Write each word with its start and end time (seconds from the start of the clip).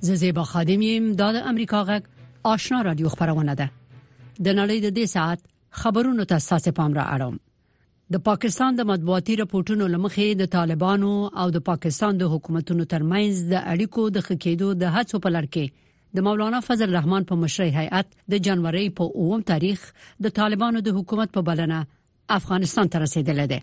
ززیبا 0.00 0.42
خادمیم 0.50 1.12
دا 1.20 1.28
د 1.32 1.36
امریکا 1.48 1.82
غږ 1.84 2.02
آشنا 2.50 2.82
رادیو 2.86 3.08
خبرونه 3.14 3.54
ده 3.60 3.66
د 4.44 4.48
نړۍ 4.60 4.78
د 4.84 4.86
دې 4.96 5.06
ساعت 5.14 5.40
خبرونو 5.80 6.24
ته 6.30 6.38
ساسه 6.48 6.70
پام 6.78 6.92
را 6.98 7.04
اړم 7.16 7.34
د 8.14 8.22
پاکستان 8.28 8.70
د 8.78 8.86
مطبوعاتي 8.90 9.34
راپورټونو 9.40 9.84
لمخې 9.94 10.28
د 10.40 10.48
طالبانو 10.54 11.10
او 11.42 11.46
د 11.56 11.64
پاکستان 11.70 12.12
د 12.22 12.30
حکومتونو 12.34 12.84
ترمنځ 12.92 13.34
د 13.52 13.60
اړیکو 13.72 14.02
د 14.16 14.24
خکېدو 14.28 14.68
د 14.84 14.94
هڅو 14.94 15.20
په 15.26 15.32
لړ 15.36 15.44
کې 15.54 15.66
د 16.18 16.26
مولانا 16.28 16.60
فضل 16.70 16.86
الرحمن 16.90 17.28
په 17.32 17.38
مشرۍ 17.42 17.74
هیئت 17.78 18.16
د 18.32 18.40
جنوري 18.46 18.86
په 19.02 19.10
9 19.34 19.44
تاریخ 19.52 19.84
د 20.28 20.32
طالبانو 20.40 20.82
د 20.88 20.96
حکومت 21.00 21.36
په 21.36 21.46
بلنه 21.50 21.82
افغانستان 22.38 22.92
ته 22.96 23.04
رسیدل 23.06 23.46
ده 23.54 23.60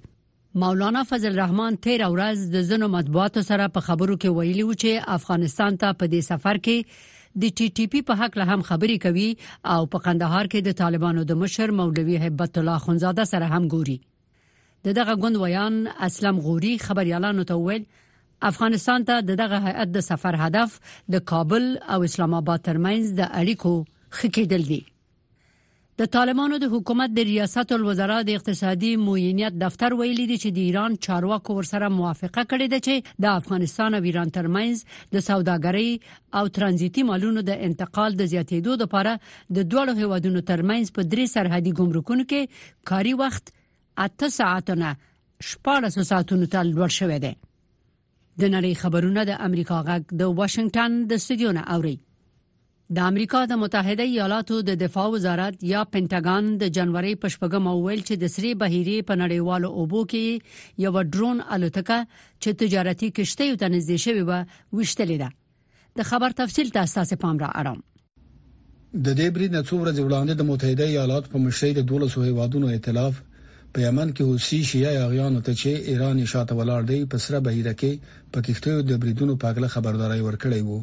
مولانا 0.59 1.01
فضل 1.07 1.27
الرحمن 1.31 1.75
تیر 1.85 2.01
ورځ 2.13 2.45
د 2.53 2.61
زنو 2.67 2.87
مطبوعاتو 2.93 3.41
سره 3.49 3.65
په 3.73 3.81
خبرو 3.89 4.15
کې 4.23 4.37
ویلي 4.37 4.63
و 4.67 4.71
چې 4.71 5.11
افغانستان 5.15 5.75
ته 5.83 5.97
په 5.99 6.09
دې 6.13 6.25
سفر 6.27 6.59
کې 6.67 7.35
د 7.43 7.51
ټي 7.61 7.67
ټي 7.81 7.85
پی 7.97 8.01
په 8.07 8.21
حق 8.21 8.37
له 8.41 8.47
هم 8.55 8.63
خبري 8.69 8.95
کوي 9.03 9.25
او 9.75 9.77
په 9.95 10.03
قندهار 10.07 10.49
کې 10.55 10.65
د 10.69 10.77
طالبانو 10.81 11.25
د 11.33 11.39
مشر 11.43 11.73
مولوي 11.81 12.17
هبت 12.25 12.59
الله 12.63 12.85
خنزاده 12.87 13.27
سره 13.33 13.51
هم 13.53 13.69
ګوري 13.75 13.97
د 14.89 14.97
دغه 15.01 15.15
ګوند 15.27 15.41
ویان 15.45 15.77
اسلم 16.09 16.41
غوري 16.49 16.73
خبريالانو 16.87 17.47
ته 17.53 17.61
ویل 17.69 17.85
افغانستان 18.53 19.07
ته 19.13 19.37
دغه 19.45 19.61
هیئت 19.69 19.93
د 19.99 20.07
سفر 20.09 20.41
هدف 20.45 20.79
د 21.17 21.25
کابل 21.35 21.69
او 21.97 22.03
اسلام 22.11 22.37
آباد 22.43 22.67
ترمنځ 22.73 23.17
د 23.21 23.31
اړیکو 23.31 23.79
خکېدل 24.19 24.71
دي 24.75 24.81
د 25.99 26.05
طالبانو 26.13 26.57
د 26.61 26.67
حکومت 26.71 27.13
د 27.13 27.23
ریاست 27.27 27.71
الوزرا 27.75 28.17
د 28.25 28.33
اقتصادي 28.39 28.89
موینیت 29.05 29.55
دفتر 29.61 29.93
ویلي 30.01 30.25
دی 30.31 30.35
چې 30.41 30.57
د 30.57 30.65
ایران 30.65 30.97
چارواکو 31.05 31.55
ورسره 31.59 31.87
موافقه 31.93 32.43
کړې 32.51 32.67
ده 32.73 32.81
چې 32.89 33.23
د 33.25 33.39
افغانستان 33.39 33.97
او 33.99 34.03
ایران 34.11 34.33
ترمنځ 34.37 34.83
د 35.17 35.23
سوداګرۍ 35.29 36.37
او 36.41 36.51
ترانزیتي 36.59 37.05
مالونو 37.09 37.43
د 37.49 37.65
انتقال 37.71 38.19
د 38.21 38.29
زیاتېدو 38.35 38.77
لپاره 38.83 39.15
د 39.59 39.67
دوه 39.73 39.97
هیوادونو 40.03 40.43
ترمنځ 40.53 40.93
په 40.97 41.09
درې 41.09 41.35
سرحدي 41.35 41.73
ګمرکونو 41.83 42.27
کې 42.29 42.55
کاري 42.93 43.15
وخت 43.25 43.51
اته 44.07 44.31
ساعتونه 44.39 44.93
شپږ 45.53 46.05
ساعتونو 46.15 46.53
ته 46.57 46.69
لوړ 46.73 46.97
شوی 47.01 47.19
دی 47.25 47.33
د 47.41 48.57
نړۍ 48.57 48.81
خبرونه 48.83 49.27
د 49.31 49.43
امریکا 49.51 49.81
غږ 49.89 50.19
د 50.23 50.35
واشنگټن 50.41 51.03
د 51.13 51.21
استودیو 51.23 51.55
نه 51.61 51.65
اوري 51.77 51.97
د 52.95 52.99
امریکا 53.11 53.39
د 53.51 53.55
متحده 53.61 54.03
ایالاتو 54.09 54.57
د 54.67 54.75
دفاع 54.81 55.07
وزارت 55.15 55.63
یا 55.69 55.79
پینټاګان 55.95 56.45
د 56.61 56.69
جنوري 56.77 57.09
پښپګم 57.23 57.65
اول 57.71 57.99
چې 58.07 58.19
د 58.21 58.31
سری 58.35 58.51
بهيري 58.61 58.93
په 59.09 59.17
نړیوالو 59.21 59.71
اوبو 59.81 60.03
کې 60.13 60.85
یو 60.85 61.01
ډرون 61.15 61.41
الوتکه 61.57 61.97
چې 62.43 62.59
تجارتي 62.63 63.09
کشته 63.19 63.49
یو 63.49 63.59
تنزدې 63.63 63.97
شوی 64.05 64.23
و 64.29 64.31
وشتلې 64.79 65.17
ده 65.25 65.29
د 65.97 66.09
خبر 66.13 66.37
تفصیل 66.41 66.71
تاسو 66.79 67.03
ته 67.11 67.19
پام 67.27 67.43
را 67.45 67.51
اړم 67.61 67.83
د 69.07 69.07
دې 69.19 69.27
بری 69.37 69.53
نڅو 69.57 69.81
ورځ 69.83 69.95
وړاندې 70.05 70.33
د 70.41 70.49
متحده 70.53 70.87
ایالاتو 70.93 71.33
په 71.37 71.43
مشرۍ 71.47 71.75
د 71.79 71.87
1200 71.91 72.25
هیوادونو 72.31 72.71
ائتلاف 72.75 73.19
په 73.37 73.87
یمن 73.87 74.15
کې 74.19 74.27
حوثي 74.31 74.61
شیعه 74.73 75.03
اغیانو 75.09 75.43
ته 75.47 75.59
چې 75.61 75.91
ایران 75.93 76.25
شاته 76.35 76.57
ولاړ 76.57 76.91
دی 76.91 77.03
په 77.13 77.25
سره 77.25 77.43
بهيره 77.49 77.75
کې 77.79 78.21
په 78.35 78.47
کښته 78.47 78.93
د 78.93 79.01
بریدونو 79.03 79.37
پاګله 79.43 79.75
خبرداري 79.75 80.21
ورکړې 80.27 80.63
وو 80.69 80.79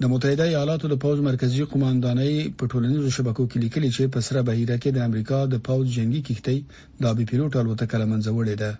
د 0.00 0.04
متحده 0.12 0.44
ایالاتو 0.50 0.86
د 0.90 0.94
پوز 1.02 1.18
مرکزی 1.30 1.62
قوماندانۍ 1.72 2.34
په 2.58 2.64
ټولنیزو 2.72 3.08
شبکو 3.16 3.42
کې 3.50 3.56
لیکلي 3.64 3.88
چې 3.96 4.02
په 4.14 4.20
سره 4.26 4.40
بهیره 4.48 4.76
کې 4.82 4.90
د 4.92 4.98
امریکا 5.08 5.38
د 5.52 5.54
پوز 5.66 5.84
جنگي 5.96 6.20
کښتۍ 6.26 6.58
د 7.02 7.04
بي 7.16 7.24
پیلوټ 7.30 7.52
الوتکه 7.56 7.96
لمنځوړې 8.02 8.54
ده 8.62 8.70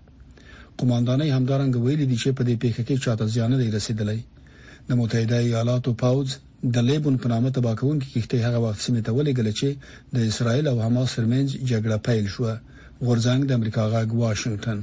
قوماندانۍ 0.81 1.29
همدارنګ 1.37 1.73
ویلي 1.85 2.07
دي 2.11 2.17
چې 2.23 2.29
په 2.39 2.43
دې 2.49 2.55
پیښه 2.63 2.81
کې 2.89 2.97
چاته 3.05 3.25
زیان 3.35 3.51
نه 3.61 3.67
رسیدلی 3.79 4.21
د 4.89 4.91
متحده 5.01 5.37
ایالاتو 5.47 5.91
پوز 6.03 6.29
د 6.75 6.77
لیبون 6.89 7.15
په 7.23 7.27
نامه 7.33 7.49
تباکون 7.57 7.97
کې 8.03 8.09
کښته 8.15 8.37
هغه 8.47 8.59
وخت 8.65 8.81
سیمه 8.87 9.01
ته 9.07 9.11
ولېګل 9.17 9.49
چې 9.61 9.69
د 10.15 10.17
اسرایل 10.31 10.65
او 10.73 10.77
حماس 10.85 11.09
ترمنځ 11.17 11.49
جګړه 11.71 11.97
پیل 12.07 12.27
شوه 12.35 12.53
غورځنګ 13.07 13.41
د 13.47 13.51
امریکا 13.59 13.83
غاګ 13.93 14.09
واشنگټن 14.23 14.79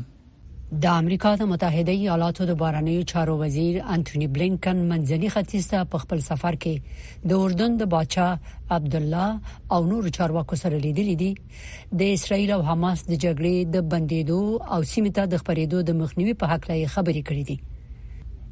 د 0.72 0.86
امریکا 0.94 1.30
د 1.40 1.46
متحده 1.52 1.92
ایالاتو 2.00 2.46
د 2.48 2.52
بارنیو 2.58 3.06
چارو 3.12 3.38
وزیر 3.38 3.78
انټونی 3.94 4.28
بلینکن 4.36 4.82
منځني 4.90 5.30
ختیځ 5.36 5.64
ته 5.72 5.86
په 5.94 5.98
خپل 6.04 6.20
سفر 6.28 6.56
کې 6.66 7.24
د 7.32 7.42
اردن 7.46 7.78
د 7.80 7.88
بادشاه 7.94 8.76
عبد 8.78 8.96
الله 9.00 9.56
او 9.78 9.80
نور 9.94 10.10
چارواکو 10.20 10.60
سره 10.64 10.78
لیدلې 10.86 11.16
دي 11.24 12.04
د 12.04 12.14
اسرایل 12.20 12.52
او 12.58 12.60
حماس 12.70 13.04
د 13.10 13.14
جګړې 13.24 13.56
د 13.78 13.90
بندیدو 13.96 14.40
او 14.78 14.80
سیمه 14.94 15.14
ته 15.18 15.26
د 15.34 15.42
خبرېدو 15.44 15.82
د 15.88 16.00
مخنیوي 16.02 16.34
په 16.44 16.52
حق 16.56 16.70
لای 16.72 16.88
خبرې 16.96 17.22
کړې 17.28 17.44
دي 17.50 17.58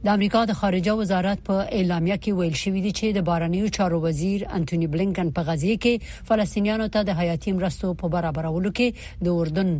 د 0.07 0.15
امریکا 0.17 0.41
د 0.53 0.61
خارجه 0.61 0.93
وزارت 1.05 1.45
په 1.49 1.69
اعلامیه 1.79 2.17
کې 2.23 2.31
ویل 2.39 2.55
شوې 2.65 2.79
دي 2.87 2.91
چې 2.99 3.07
د 3.19 3.29
بارنیو 3.31 3.71
چارو 3.81 4.01
وزیر 4.07 4.47
انټونی 4.51 4.87
بلینکن 4.97 5.31
په 5.37 5.47
غزې 5.51 5.73
کې 5.85 6.27
فلسطینیانو 6.31 6.89
ته 6.97 7.01
د 7.11 7.21
حیاتي 7.23 7.51
مرستو 7.59 7.93
په 8.05 8.13
برابرولو 8.17 8.73
کې 8.77 9.19
د 9.27 9.43
اردن 9.43 9.71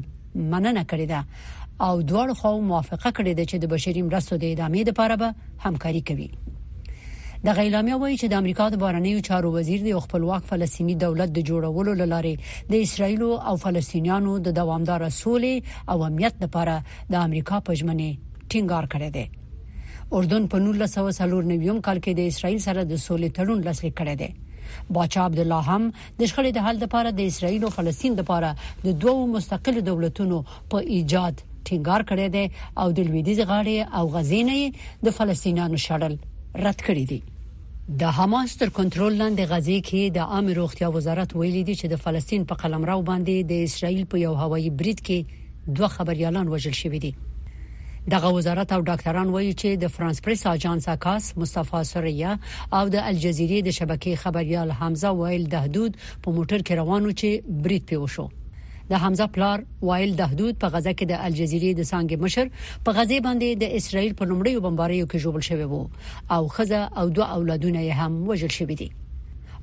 مننه 0.53 0.85
کړې 0.91 1.07
ده 1.13 1.65
او 1.85 1.95
دواړو 2.09 2.33
خواو 2.39 2.61
موافقه 2.69 3.09
کړې 3.17 3.33
ده 3.38 3.43
چې 3.49 3.57
د 3.59 3.65
بشري 3.73 4.01
مرستو 4.05 4.35
د 4.38 4.43
ادامې 4.53 4.83
لپاره 4.89 5.15
به 5.17 5.33
همکاري 5.65 6.01
کوي 6.09 6.29
د 7.45 7.55
غیلامي 7.57 7.93
وایي 7.93 8.15
چې 8.21 8.25
د 8.29 8.33
امریکا 8.41 8.65
د 8.69 8.77
بارنیو 8.83 9.19
چارو 9.27 9.51
وزیر 9.57 9.81
د 9.83 9.99
خپلواک 10.05 10.43
فلسطینی 10.51 10.95
دولت 11.03 11.29
د 11.35 11.39
جوړولو 11.49 11.91
لپاره 12.01 12.38
د 12.71 12.85
اسرایل 12.85 13.21
او 13.49 13.55
فلسطینیانو 13.65 14.33
د 14.45 14.49
دوامدار 14.59 15.05
سولې 15.09 15.63
او 15.91 16.03
امنیت 16.09 16.35
لپاره 16.43 16.75
د 17.11 17.15
امریکا 17.27 17.59
پجمنې 17.67 18.11
ټینګار 18.51 18.85
کړی 18.94 19.09
دی 19.17 19.25
اردن 20.17 20.44
په 20.53 20.57
1949 20.63 21.83
کال 21.88 22.01
کې 22.05 22.11
د 22.11 22.19
اسرایل 22.31 22.59
سره 22.67 22.81
د 22.83 22.95
سولې 22.95 23.29
تړون 23.38 23.59
لاسلیک 23.67 23.97
کړی 24.01 24.15
دی 24.23 24.29
باچا 24.95 25.25
عبد 25.29 25.39
الله 25.44 25.75
هم 25.75 25.83
د 25.91 26.21
شخړې 26.29 26.51
د 26.57 26.65
حل 26.69 26.77
لپاره 26.85 27.09
د 27.11 27.19
اسرایل 27.31 27.61
او 27.67 27.71
فلسطین 27.77 28.15
لپاره 28.19 28.55
د 28.85 28.97
دوو 29.05 29.27
مستقلو 29.35 29.79
دولتونو 29.91 30.41
په 30.73 30.89
ایجاد 30.95 31.44
ټینګار 31.69 32.01
کړی 32.09 32.28
دی 32.35 32.45
او 32.83 32.91
د 33.00 33.09
لویدیز 33.09 33.39
غاړې 33.50 33.79
او 33.97 34.03
غزینې 34.13 34.63
د 35.07 35.17
فلسطینیانو 35.17 35.78
شړل 35.85 36.13
رد 36.67 36.79
کړی 36.88 37.05
دی 37.11 37.19
د 38.01 38.17
حماس 38.17 38.51
تر 38.61 38.69
کنټرول 38.78 39.13
لاندې 39.22 39.44
غزي 39.53 39.77
کې 39.89 40.17
د 40.17 40.33
عام 40.35 40.47
روغتیا 40.61 40.88
وزارت 40.97 41.29
ویلي 41.41 41.63
دی 41.69 41.75
چې 41.79 41.85
د 41.94 42.03
فلسطین 42.07 42.47
په 42.50 42.61
قلمرو 42.63 43.00
باندې 43.11 43.51
د 43.51 43.69
اسرایل 43.69 44.03
په 44.13 44.23
یو 44.25 44.33
هوایي 44.41 44.72
برید 44.81 45.03
کې 45.09 45.72
دوه 45.79 45.91
خبريالان 45.97 46.51
وژل 46.56 46.75
شوی 46.81 47.01
دي 47.07 47.11
دغه 48.11 48.29
وزارت 48.35 48.69
او 48.75 48.81
ډاکټران 48.89 49.31
وایي 49.35 49.53
چې 49.53 49.79
د 49.83 49.94
فرانس 49.95 50.22
پریس 50.25 50.44
اجانس 50.51 50.88
اکاس 50.95 51.25
مصطفی 51.38 51.81
سوریا 51.94 52.35
او 52.79 52.83
د 52.95 53.07
الجزیره 53.11 53.61
د 53.69 53.75
شبکې 53.79 54.22
خبريال 54.25 54.75
حمزه 54.81 55.16
وایل 55.22 55.47
د 55.56 55.63
حدود 55.66 56.00
په 56.03 56.35
موټر 56.38 56.59
کې 56.67 56.77
روانو 56.81 57.16
چې 57.22 57.63
برید 57.67 57.89
پیوشو 57.94 58.16
شو 58.29 58.29
د 58.91 58.99
حمزه 59.03 59.25
پلار 59.35 59.63
وایل 59.87 60.11
د 60.19 60.27
حدود 60.33 60.59
په 60.59 60.67
غزه 60.75 60.91
کې 61.00 61.09
د 61.09 61.25
الجزیره 61.29 61.71
د 61.79 61.88
سانګې 61.89 62.23
مشر 62.25 62.51
په 62.85 62.95
غزه 63.00 63.17
باندې 63.25 63.59
د 63.63 63.75
اسرایل 63.79 64.13
په 64.19 64.27
لومړیو 64.29 64.63
بمباریو 64.67 65.09
کې 65.13 65.23
جوړل 65.23 65.44
شوی 65.50 65.67
وو 65.71 65.81
او 66.35 66.41
خزه 66.57 66.79
او 67.00 67.06
دوه 67.17 67.27
اولادونه 67.38 67.83
یې 67.88 68.00
هم 68.01 68.29
وژل 68.31 68.53
شوی 68.59 68.77
دي 68.83 68.89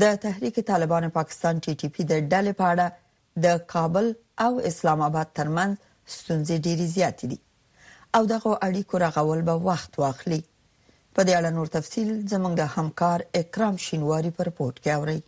د 0.03 0.15
تحریک 0.25 0.57
طالبان 0.71 1.05
پاکستان 1.19 1.55
ټي 1.65 1.73
ټي 1.81 1.89
پی 1.95 2.03
د 2.11 2.13
ډلې 2.33 2.53
په 2.61 2.65
اړه 2.73 2.87
د 3.45 3.65
کابل 3.73 4.07
او 4.45 4.53
اسلام 4.71 5.01
آباد 5.09 5.29
ترمن 5.39 5.71
ستونزې 6.17 6.57
ډېری 6.67 6.87
زیات 6.97 7.19
دي 7.33 7.39
او 8.17 8.23
دغه 8.35 8.51
اړیکو 8.69 8.95
راغول 9.05 9.41
به 9.49 9.55
وخت 9.69 9.93
واخلي 10.03 10.41
په 11.15 11.21
دې 11.27 11.33
اړه 11.41 11.51
نور 11.57 11.67
تفصيل 11.77 12.09
زموږ 12.33 12.53
د 12.57 12.63
همکار 12.77 13.19
اکرام 13.41 13.75
شینواری 13.87 14.31
پر 14.39 14.49
پورت 14.57 14.77
کې 14.83 14.91
اوري 14.99 15.19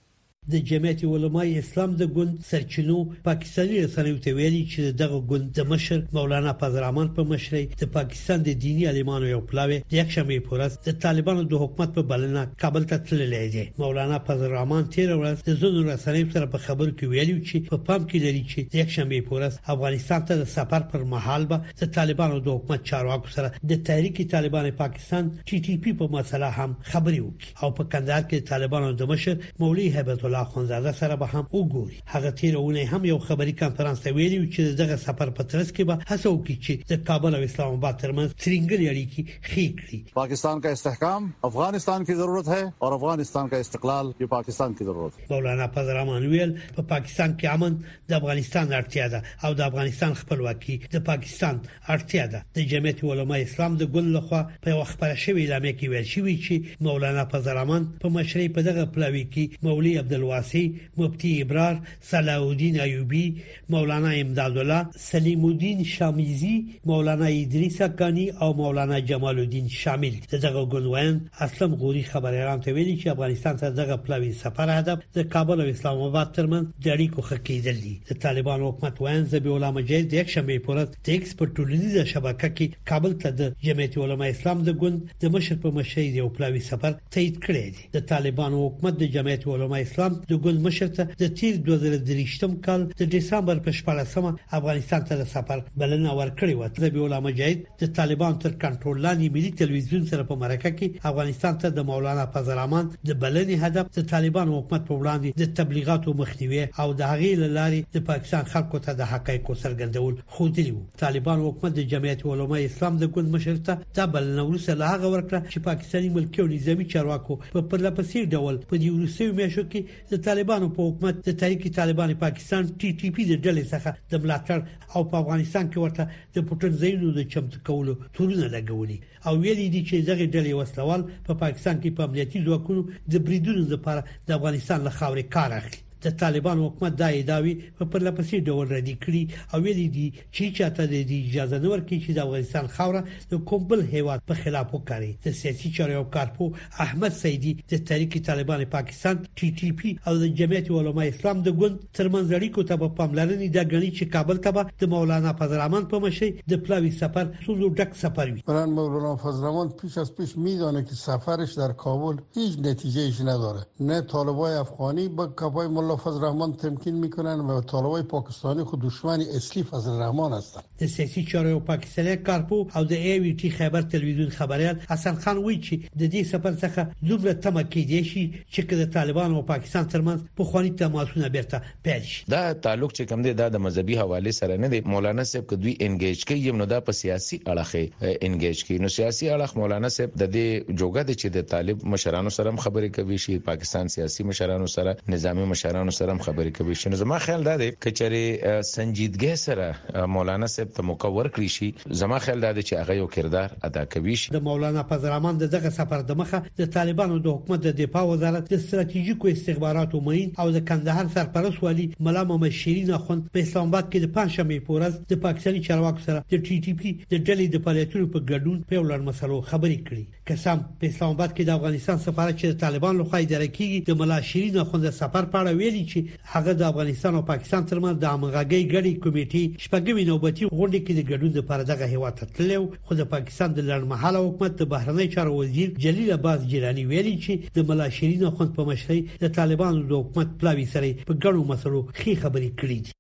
د 0.53 0.57
جمعیت 0.69 1.01
علماء 1.05 1.45
اسلام 1.61 1.91
د 2.01 2.09
ګوند 2.17 2.33
سرچینو 2.51 2.95
پاکستاني 3.29 3.77
رسنیو 3.85 4.17
ته 4.25 4.35
ویلي 4.41 4.61
چې 4.73 4.97
دغه 5.03 5.21
ګوند 5.31 5.45
د 5.59 5.69
مشر 5.71 6.01
مولانا 6.19 6.53
فضلرحمن 6.63 7.07
په 7.19 7.25
مشرۍ 7.31 7.63
د 7.83 7.89
پاکستان 7.95 8.43
د 8.49 8.59
دینی 8.65 8.85
عالمانو 8.91 9.27
یو 9.35 9.39
پلاوی 9.53 9.79
د 9.93 9.95
یک 10.01 10.11
شمې 10.17 10.39
پورس 10.51 10.75
د 10.89 10.97
طالبانو 11.05 11.45
د 11.53 11.63
حکومت 11.63 11.95
په 11.95 12.03
بلنه 12.11 12.43
کابل 12.65 12.85
ته 12.91 12.97
تللی 13.13 13.41
دی 13.55 13.65
مولانا 13.85 14.19
فضلرحمن 14.27 14.91
تیر 14.99 15.13
ورځ 15.15 15.47
د 15.49 15.57
زونو 15.63 15.81
رسنیو 15.91 16.29
سره 16.37 16.51
په 16.57 16.65
خبرو 16.67 16.91
کې 16.93 17.09
ویلي 17.15 17.39
چې 17.49 17.59
په 17.73 17.81
پام 17.89 18.05
کې 18.05 18.23
لري 18.27 18.45
چې 18.45 18.75
د 18.77 18.79
یک 18.83 18.95
شمې 18.97 19.27
پورس 19.33 19.59
افغانستان 19.77 20.27
ته 20.33 20.43
د 20.43 20.53
سفر 20.57 20.87
پر 20.93 21.09
مهال 21.15 21.49
به 21.55 21.75
د 21.85 21.93
طالبانو 21.99 22.41
د 22.51 22.57
حکومت 22.59 22.87
چارواکو 22.93 23.35
سره 23.39 23.55
د 23.73 23.83
تحریک 23.93 24.23
طالبان 24.37 24.71
پاکستان 24.85 25.33
ټي 25.49 25.65
ټي 25.67 25.81
پی 25.89 25.97
په 26.05 26.13
مسله 26.19 26.55
هم 26.61 26.79
خبري 26.93 27.19
وکړي 27.25 27.65
او 27.65 27.75
په 27.83 27.91
کندهار 27.99 28.23
کې 28.31 28.49
طالبانو 28.55 28.95
د 29.03 29.13
مشر 29.15 29.45
مولوی 29.67 29.89
هیبت 29.99 30.31
الله 30.35 30.45
خونزاده 30.51 30.93
سره 30.93 31.17
به 31.17 31.27
هم 31.27 31.47
وګوري 31.53 32.03
هغه 32.07 32.31
تیرونه 32.31 32.85
هم 32.85 33.05
یو 33.05 33.19
خبري 33.19 33.53
کانفرنس 33.53 33.99
ته 34.01 34.13
ویلي 34.13 34.53
چې 34.53 34.61
دغه 34.81 34.97
سفر 34.97 35.31
په 35.31 35.43
ترڅ 35.45 35.71
کې 35.73 35.85
به 35.85 35.99
هڅه 36.11 36.27
وکړي 36.27 36.57
چې 36.65 36.73
د 36.91 36.95
کابل 37.09 37.35
او 37.35 37.43
اسلام 37.43 37.73
آباد 37.73 37.97
ترمنځ 38.03 38.31
ترنګلې 38.45 38.87
اړیکې 38.93 39.21
ښې 39.51 39.67
کړي 39.79 39.99
پاکستان 40.15 40.61
کا 40.61 40.69
استحکام 40.77 41.31
افغانستان 41.45 42.05
کی 42.05 42.15
ضرورت 42.15 42.47
ہے 42.49 42.61
اور 42.83 42.93
افغانستان 42.93 43.49
کا 43.49 43.57
استقلال 43.67 44.11
یہ 44.21 44.27
پاکستان 44.35 44.75
کی 44.75 44.85
ضرورت 44.85 45.13
ہے 45.19 45.25
مولانا 45.31 45.67
فضل 45.75 45.91
الرحمن 45.91 46.27
ویل 46.33 46.57
په 46.77 46.83
پاکستان 46.95 47.37
کې 47.39 47.45
امن 47.55 47.79
د 48.09 48.13
افغانستان 48.21 48.69
اړتیا 48.81 49.07
ده 49.15 49.23
او 49.45 49.55
د 49.55 49.63
افغانستان 49.71 50.15
خپلواکي 50.23 50.77
د 50.97 51.05
پاکستان 51.11 51.63
اړتیا 51.87 52.29
ده 52.35 52.45
د 52.57 52.61
جمعیت 52.75 53.05
علماء 53.05 53.39
اسلام 53.45 53.77
د 53.85 53.93
ګل 53.95 54.11
لخوا 54.19 54.43
په 54.67 54.71
یو 54.77 54.85
خبره 54.93 55.15
شوې 55.15 55.41
اعلان 55.45 55.71
کې 55.79 55.89
ویل 55.95 56.11
شوې 56.15 56.37
چې 56.49 56.85
مولانا 56.91 57.25
فضل 57.37 57.57
الرحمن 57.57 57.89
په 58.05 58.09
مشرۍ 58.19 58.53
په 58.59 58.63
دغه 58.71 58.87
پلاوي 58.99 59.27
کې 59.33 59.67
مولوی 59.71 59.97
عبد 60.05 60.13
الواسی 60.25 60.63
مفتی 60.99 61.31
ابرار 61.43 61.81
صلاح 62.01 62.43
الدین 62.47 62.81
ایوبی 62.81 63.25
مولانا 63.71 64.09
امداد 64.09 64.59
الله 64.59 64.87
سلیم 64.99 65.45
الدین 65.45 65.85
شامیزی 65.85 66.67
مولانا 66.87 67.25
ادریس 67.25 67.83
حقانی 67.83 68.27
او 68.31 68.53
مولانا 68.57 69.01
جمال 69.01 69.39
الدین 69.39 69.69
شامل 69.69 70.13
دغه 70.33 70.65
ګوندوان 70.65 71.21
اسلم 71.45 71.75
غوري 71.75 72.03
خبريالان 72.03 72.61
ته 72.61 72.73
ویلي 72.73 72.97
چې 73.03 73.07
افغانستان 73.07 73.57
سره 73.57 73.71
دغه 73.71 73.97
پلاوی 73.97 74.33
سفر 74.33 74.79
هدف 74.81 74.99
د 75.15 75.23
کابل 75.29 75.61
او 75.61 75.67
اسلام 75.67 75.99
آباد 76.03 76.27
ترمن 76.35 76.67
د 76.85 76.97
اړیکو 76.97 77.21
خکېدل 77.21 77.77
دي 77.85 78.01
د 78.11 78.13
طالبان 78.21 78.61
حکومت 78.61 79.01
وان 79.01 79.25
زبی 79.25 79.49
علماء 79.49 79.83
جلد 79.83 80.13
یک 80.13 80.29
شنبه 80.31 80.59
پورت 80.59 80.97
ټیکس 81.09 81.37
پر 81.39 81.47
ټولنیزه 81.47 82.05
شبکه 82.05 82.49
کې 82.57 82.69
کابل 82.87 83.13
ته 83.13 83.31
د 83.31 83.53
جمعیت 83.63 83.99
علماء 83.99 84.29
اسلام 84.29 84.63
د 84.63 84.71
ګوند 84.79 85.01
د 85.21 85.25
مشر 85.35 85.57
په 85.57 85.69
مشرۍ 85.71 86.05
یو 86.15 86.29
پلاوی 86.29 86.61
سفر 86.61 86.95
تایید 87.11 87.39
کړی 87.39 87.65
دی 87.77 87.89
د 87.93 88.07
طالبان 88.13 88.53
حکومت 88.53 88.95
د 88.99 89.03
جمعیت 89.17 89.47
علماء 89.49 89.81
اسلام 89.81 90.14
ټرمپ 90.15 90.29
د 90.31 90.45
ګوند 90.45 90.61
مشر 90.67 90.89
ته 90.97 91.07
د 91.23 91.31
تیر 91.41 91.57
2023م 91.69 92.55
کال 92.67 92.85
د 93.01 93.11
دسمبر 93.15 93.61
په 93.67 93.77
14مه 93.79 94.31
افغانستان 94.59 95.07
ته 95.11 95.27
سفر 95.35 95.63
بلنه 95.83 96.17
ورکړې 96.19 96.55
و 96.59 96.69
د 96.83 96.93
بیولا 96.97 97.21
مجاهد 97.27 97.81
د 97.83 97.93
طالبان 97.99 98.39
تر 98.45 98.53
کنټرول 98.65 99.01
لاندې 99.07 99.35
ملي 99.37 99.51
ټلویزیون 99.61 100.07
سره 100.13 100.27
په 100.31 100.39
مرکه 100.45 100.71
کې 100.79 101.11
افغانستان 101.13 101.59
ته 101.65 101.75
د 101.79 101.87
مولانا 101.91 102.27
فضلامان 102.37 102.91
د 103.11 103.19
بلنې 103.25 103.67
هدف 103.67 103.91
د 103.99 104.09
طالبان 104.15 104.55
حکومت 104.57 104.87
په 104.91 104.99
وړاندې 105.01 105.45
د 105.45 105.53
تبلیغاتو 105.61 106.17
مخنیوي 106.23 106.63
او 106.83 106.89
د 107.01 107.13
هغې 107.13 107.53
لارې 107.59 107.97
د 107.99 108.07
پاکستان 108.13 108.51
خلکو 108.55 108.83
ته 108.89 108.99
د 109.03 109.11
حقایقو 109.15 109.59
څرګندول 109.63 110.23
خو 110.37 110.49
دي 110.59 110.67
طالبان 111.05 111.45
حکومت 111.49 111.77
د 111.79 111.89
جمعیت 111.95 112.27
علماء 112.33 112.61
اسلام 112.71 113.01
د 113.05 113.13
ګوند 113.17 113.35
مشر 113.39 113.61
ته 113.71 113.79
د 113.99 114.11
بلنه 114.17 114.47
ورسره 114.49 114.79
لاغه 114.85 115.07
ورکړه 115.07 115.53
چې 115.53 115.67
پاکستاني 115.71 116.13
ملکي 116.19 116.43
او 116.43 116.49
نظامی 116.55 116.87
چارواکو 116.95 117.39
په 117.53 117.63
پرله 117.73 117.95
پسې 117.99 118.31
ډول 118.37 118.61
په 118.73 118.77
دې 118.85 118.91
ورسوي 118.97 119.33
میاشو 119.41 119.63
کې 119.73 120.01
د 120.13 120.15
طالبانو 120.29 120.67
په 120.77 120.81
حکومت 120.89 121.15
د 121.29 121.31
تحریک 121.41 121.63
طالبان 121.79 122.11
پاکستان 122.25 122.63
ټي 122.81 122.89
ټي 123.01 123.09
پی 123.15 123.23
د 123.29 123.35
ډلې 123.45 123.65
څخه 123.73 123.91
د 124.13 124.13
ملاتړ 124.23 124.59
او 124.95 125.01
په 125.11 125.15
افغانستان 125.23 125.65
کې 125.71 125.79
ورته 125.85 126.03
د 126.35 126.37
پټن 126.49 126.73
زینو 126.83 127.09
د 127.15 127.21
چمتو 127.33 127.59
کولو 127.69 127.93
تورونه 128.15 128.47
لګولي 128.57 128.99
او 129.27 129.33
ویلي 129.43 129.69
دي 129.75 129.83
چې 129.89 129.95
دغه 130.09 130.25
ډلې 130.35 130.53
وسلوال 130.61 131.01
په 131.27 131.33
پا 131.35 131.41
پاکستان 131.45 131.77
کې 131.83 131.97
په 131.97 132.03
امنیتي 132.09 132.39
ځواکونو 132.47 132.83
د 133.13 133.15
بریدونو 133.27 133.63
لپاره 133.75 134.01
د 134.27 134.29
افغانستان 134.39 134.79
له 134.87 134.93
خاورې 134.99 135.25
کار 135.37 135.51
اخلي 135.61 135.81
د 136.05 136.11
طالبان 136.23 136.59
حکومت 136.65 136.97
دا 137.01 137.07
ایداوي 137.19 137.53
په 137.79 137.85
پرلپسې 137.93 138.37
ډول 138.49 138.67
ردی 138.77 138.95
کړی 139.05 139.23
او 139.55 139.59
ویلي 139.67 139.85
دي 139.97 140.07
چې 140.35 140.45
چاته 140.57 140.85
د 140.89 141.13
اجازه 141.19 141.61
نه 141.65 141.69
ورکړي 141.75 141.99
چې 142.05 142.11
د 142.17 142.19
افغانستان 142.27 142.65
خاوره 142.77 143.03
د 143.31 143.35
کوبل 143.51 143.81
هیواد 143.95 144.21
په 144.31 144.35
خلاف 144.43 144.67
وکړي 144.77 145.11
د 145.27 145.37
سیاسي 145.41 145.71
چارو 145.79 145.95
او 146.01 146.05
کارپو 146.17 146.45
احمد 146.87 147.13
سیدی 147.21 147.53
د 147.75 147.81
تحریک 147.91 148.17
طالبان 148.29 148.65
پاکستان 148.77 149.21
ټي 149.39 149.49
ټي 149.61 149.71
پی 149.81 149.93
او 150.11 150.15
د 150.25 150.31
جمعیت 150.43 150.71
علما 150.83 151.07
اسلام 151.15 151.41
د 151.49 151.59
ګوند 151.63 151.77
ترمنځ 151.99 152.27
اړیکو 152.37 152.67
ته 152.73 152.83
په 152.85 152.95
پاملرنې 153.01 153.57
دا 153.57 153.65
غني 153.75 153.91
چې 153.99 154.15
کابل 154.19 154.43
ته 154.49 154.57
به 154.59 154.77
د 154.85 154.93
مولانا 154.97 155.35
فضل 155.43 155.57
الرحمن 155.61 155.89
په 155.95 156.03
مشي 156.07 156.31
د 156.55 156.63
پلاوی 156.67 156.93
سفر 157.01 157.33
سوزو 157.47 157.73
ډک 157.81 157.99
سفر 158.05 158.35
وي 158.35 158.45
بران 158.53 158.77
مولانا 158.81 159.15
فضل 159.25 159.43
الرحمن 159.47 159.73
پیش 159.83 159.99
از 160.05 160.13
پیش 160.21 160.37
میدانه 160.51 160.85
که 160.91 161.01
سفرش 161.07 161.57
در 161.65 161.73
کابل 161.87 162.23
هیچ 162.39 162.59
نتیجه 162.71 163.01
ایش 163.11 163.21
نداره 163.33 163.67
نه 163.91 164.01
طالبای 164.15 164.55
افغانی 164.67 165.09
با 165.21 165.27
کپای 165.43 165.69
ملا 165.81 165.94
مولانا 165.95 166.13
فضل 166.13 166.23
رحمان 166.25 166.53
تمکین 166.57 166.95
میکنن 166.95 167.41
و 167.41 167.61
طالبای 167.61 168.03
پاکستانی 168.03 168.63
خود 168.65 168.81
دشمن 168.81 169.21
اصلی 169.21 169.63
فضل 169.63 169.91
رحمان 170.03 170.33
هستند 170.33 170.65
د 170.81 170.87
سیاسي 170.87 171.25
چارو 171.25 171.61
پاکستاني 171.61 172.17
کارپو 172.17 172.69
او 172.75 172.85
د 172.85 172.93
ای 172.93 173.19
وی 173.19 173.37
ټي 173.41 173.49
خبر 173.59 173.83
تلویزیون 173.83 174.31
خبريال 174.31 174.81
حسن 174.91 175.15
خان 175.25 175.37
وایي 175.39 175.61
چې 175.61 175.99
د 176.03 176.11
دې 176.13 176.23
سفر 176.27 176.55
څخه 176.63 176.87
دومره 177.09 177.33
تمه 177.35 177.63
کیدی 177.63 178.05
شي 178.05 178.31
چې 178.53 178.61
د 178.71 178.85
طالبان 178.93 179.35
او 179.35 179.43
پاکستان 179.43 179.89
ترمنځ 179.89 180.21
په 180.37 180.45
خواني 180.45 180.71
تماسونه 180.71 181.29
بیرته 181.29 181.61
پیل 181.85 182.03
شي 182.03 182.25
دا 182.29 182.53
تعلق 182.53 182.93
چې 182.93 183.09
کوم 183.09 183.23
دی 183.23 183.33
دا 183.35 183.49
د 183.49 183.57
مذهبي 183.57 183.97
حواله 183.97 184.31
سره 184.31 184.57
نه 184.57 184.69
دی 184.69 184.81
مولانا 184.81 185.25
صاحب 185.25 185.45
کدوې 185.47 185.75
انګیج 185.87 186.25
کوي 186.29 186.53
نو 186.53 186.65
دا 186.67 186.81
په 186.81 186.93
سیاسي 187.03 187.41
اړخه 187.47 188.11
انګیج 188.23 188.65
کوي 188.67 188.79
نو 188.79 188.89
سیاسي 188.89 189.31
اړخ 189.39 189.57
مولانا 189.57 189.89
صاحب 189.89 190.19
د 190.23 190.25
دې 190.27 190.75
جوګه 190.75 191.03
دي 191.11 191.15
چې 191.15 191.33
د 191.39 191.43
طالب 191.55 191.87
مشرانو 191.95 192.37
سره 192.41 192.57
خبرې 192.57 192.91
کوي 192.99 193.19
شي 193.27 193.39
پاکستان 193.51 193.95
سیاسي 193.99 194.23
مشرانو 194.33 194.67
سره 194.77 194.97
نظامی 195.17 195.45
مشرانو 195.55 195.84
مشرانو 195.85 195.91
سره 195.91 196.13
هم 196.13 196.19
خبرې 196.19 196.53
کوي 196.57 196.75
شنو 196.75 196.97
زما 196.97 197.19
خیال 197.19 197.43
دا 197.45 197.57
دی 197.57 197.71
کچري 197.71 198.41
سنجیدګي 198.75 199.35
سره 199.35 199.75
مولانا 200.15 200.47
صاحب 200.55 200.69
ته 200.77 200.83
مقور 200.91 201.27
کړی 201.27 201.49
شي 201.57 201.75
زما 202.01 202.19
خیال 202.25 202.41
دا 202.45 202.53
دی 202.53 202.63
چې 202.63 202.73
هغه 202.83 202.95
یو 202.99 203.07
کردار 203.17 203.51
ادا 203.69 203.85
کوي 203.95 204.17
شي 204.23 204.33
د 204.37 204.43
مولانا 204.49 204.83
فضلرحمن 204.93 205.37
دغه 205.43 205.71
سفر 205.79 206.03
د 206.11 206.17
مخه 206.23 206.43
د 206.61 206.71
طالبانو 206.79 207.19
د 207.27 207.35
حکومت 207.39 207.67
د 207.69 207.77
دفاع 207.83 208.03
وزارت 208.13 208.49
د 208.55 208.63
ستراتیژیکو 208.67 209.29
استخباراتو 209.35 210.01
معین 210.09 210.33
او 210.45 210.49
د 210.59 210.65
کندهار 210.73 211.11
سرپرست 211.17 211.63
والی 211.69 211.89
ملا 212.09 212.25
محمد 212.33 212.57
شیرین 212.63 212.93
اخوند 213.01 213.29
په 213.37 213.47
اسلام 213.47 213.69
آباد 213.75 213.91
کې 213.93 214.05
د 214.05 214.15
پنځمې 214.17 214.67
پورز 214.71 215.01
د 215.15 215.23
پاکستاني 215.29 215.63
چارواکو 215.69 216.07
سره 216.07 216.25
د 216.33 216.45
ټي 216.47 216.59
ټي 216.67 216.77
پی 216.83 216.95
د 217.03 217.15
ډلې 217.19 217.55
د 217.57 217.65
فعالیتونو 217.69 218.09
په 218.17 218.25
ګډون 218.31 218.65
په 218.73 218.85
ولر 218.87 219.07
مسلو 219.11 219.41
خبرې 219.53 219.85
کړې 219.85 220.25
کسم 220.33 220.65
په 220.83 220.93
اسلام 220.95 221.15
آباد 221.19 221.37
کې 221.37 221.53
د 221.53 221.59
افغانستان 221.63 222.03
سفارت 222.09 222.41
چې 222.43 222.55
د 222.57 222.61
طالبان 222.67 222.99
لخوا 223.03 223.23
اداره 223.27 223.47
کیږي 223.47 223.95
د 223.95 224.01
ملا 224.05 224.21
شیرین 224.33 224.61
اخوند 224.67 224.91
سفر 225.03 225.31
په 225.35 225.45
اړه 225.45 225.57
ویل 225.61 225.74
ویلي 225.75 225.85
چې 225.93 226.01
هغه 226.35 226.53
د 226.61 226.63
افغانستان 226.71 227.13
او 227.17 227.23
پاکستان 227.33 227.63
ترمنځ 227.71 227.97
د 227.99 228.05
همغږي 228.15 228.61
غړي 228.75 228.93
کمیټې 229.05 229.45
شپږمې 229.65 230.05
نوبتي 230.11 230.45
غونډه 230.59 230.79
کې 230.87 230.93
د 230.97 231.01
ګډون 231.11 231.33
لپاره 231.39 231.63
دغه 231.73 231.85
هیواد 231.95 232.15
ته 232.21 232.25
تللو 232.37 232.63
خو 232.87 232.93
د 233.01 233.09
پاکستان 233.15 233.49
د 233.55 233.61
لړمحاله 233.71 234.19
حکومت 234.27 234.53
د 234.57 234.63
بهرنی 234.75 235.09
چارو 235.15 235.33
وزیر 235.41 235.69
جلیل 235.85 236.09
عباس 236.19 236.41
جیلانی 236.53 236.85
ویلي 236.91 237.17
چې 237.25 237.33
د 237.57 237.71
ملا 237.71 237.89
شیرین 237.97 238.23
خوند 238.37 238.51
په 238.59 238.63
مشرۍ 238.71 239.01
د 239.25 239.35
طالبانو 239.39 239.79
د 239.91 240.05
حکومت 240.05 240.29
پلاوي 240.41 240.67
سره 240.75 240.89
په 241.09 241.13
ګڼو 241.25 241.41
مسلو 241.53 241.81
خې 241.99 242.15
خبرې 242.23 242.51
کړې 242.61 242.79
دي 242.85 242.93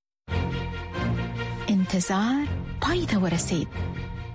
انتظار 1.75 2.40
پای 2.85 3.00
ته 3.12 3.23
ورسید 3.25 3.69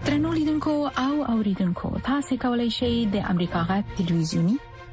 ترنو 0.07 0.31
لیدونکو 0.39 0.73
او 1.03 1.13
اوریدونکو 1.33 1.87
تاسو 2.09 2.37
کولی 2.45 2.69
شئ 2.79 2.93
د 3.17 3.29
امریکا 3.33 3.65
غا 3.69 3.79
ټلویزیونی 3.97 4.57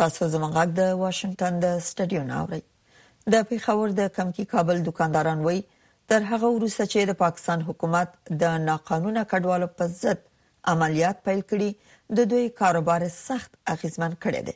تاسو 0.00 0.22
زموږ 0.34 0.52
غږ 0.58 0.68
د 0.80 0.82
واشنگټن 1.02 1.54
د 1.64 1.66
سټډیو 1.88 2.22
ناوړي 2.32 2.60
د 3.32 3.34
پیښور 3.50 3.88
د 4.00 4.02
کمکی 4.18 4.44
کابل 4.52 4.76
دکانداران 4.88 5.38
وای 5.46 5.58
تر 6.12 6.20
هغه 6.30 6.48
وروسته 6.56 6.84
چې 6.92 6.98
د 7.08 7.12
پاکستان 7.22 7.58
حکومت 7.68 8.08
د 8.42 8.44
ناقانونه 8.68 9.22
کډوالو 9.32 9.68
په 9.80 9.84
ضد 10.02 10.20
عملیات 10.72 11.16
پیل 11.28 11.40
کړي 11.52 11.70
د 12.20 12.22
دوی 12.34 12.46
کاروبار 12.60 13.00
سخت 13.26 13.50
اغیزمن 13.74 14.12
کړی 14.22 14.42
دی 14.50 14.54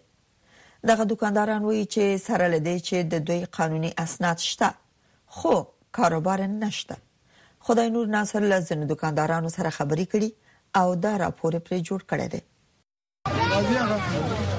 دغه 0.93 1.05
دکانداران 1.15 1.63
وای 1.67 1.83
چې 1.95 2.05
سره 2.29 2.45
لدی 2.55 2.77
چې 2.89 2.97
د 3.17 3.27
دوی 3.33 3.43
قانوني 3.61 3.91
اسناد 4.05 4.39
شته 4.51 4.71
خو 5.41 5.55
کاروبار 6.01 6.41
نشته 6.65 6.97
خدای 7.69 7.89
نور 7.99 8.07
ناصر 8.17 8.43
لزن 8.55 8.81
دکاندارانو 8.95 9.49
سره 9.59 9.71
خبري 9.81 10.07
کړي 10.13 10.31
او 10.81 10.87
دا 11.05 11.13
راپور 11.27 11.53
پرې 11.67 11.77
جوړ 11.93 12.01
کړی 12.15 12.27
دی 12.33 12.43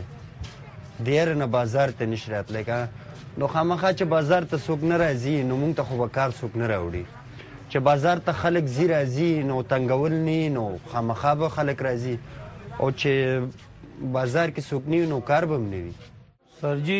دیار 1.10 1.34
نه 1.42 1.46
بازار 1.58 1.90
ته 1.98 2.06
نشی 2.14 2.30
راتلی 2.36 2.64
که 2.70 2.88
نو 3.42 3.46
خامخا 3.52 3.90
چې 3.92 4.02
بازار 4.14 4.42
ته 4.54 4.64
سوق 4.68 4.84
نه 4.90 4.98
راځي 5.04 5.36
نو 5.50 5.54
مونږ 5.60 5.76
ته 5.82 5.90
خو 5.90 5.98
به 6.04 6.08
کار 6.20 6.30
سوق 6.40 6.56
نه 6.62 6.68
راوړي 6.74 7.04
چې 7.72 7.78
بازار 7.88 8.18
ته 8.26 8.32
خلک 8.40 8.64
زی 8.76 8.86
راځي 8.94 9.28
نو 9.50 9.60
تنګول 9.68 10.16
نه 10.24 10.48
نو 10.56 10.64
خامخا 10.92 11.34
به 11.42 11.48
خلک 11.58 11.82
راځي 11.86 12.16
او 12.80 12.90
چې 13.02 14.10
بازار 14.16 14.50
کې 14.56 14.60
سوق 14.70 14.88
نه 14.94 15.06
نو 15.12 15.20
کار 15.30 15.46
به 15.52 15.58
نه 15.58 15.84
وي 15.86 15.92
سرجی 16.60 16.98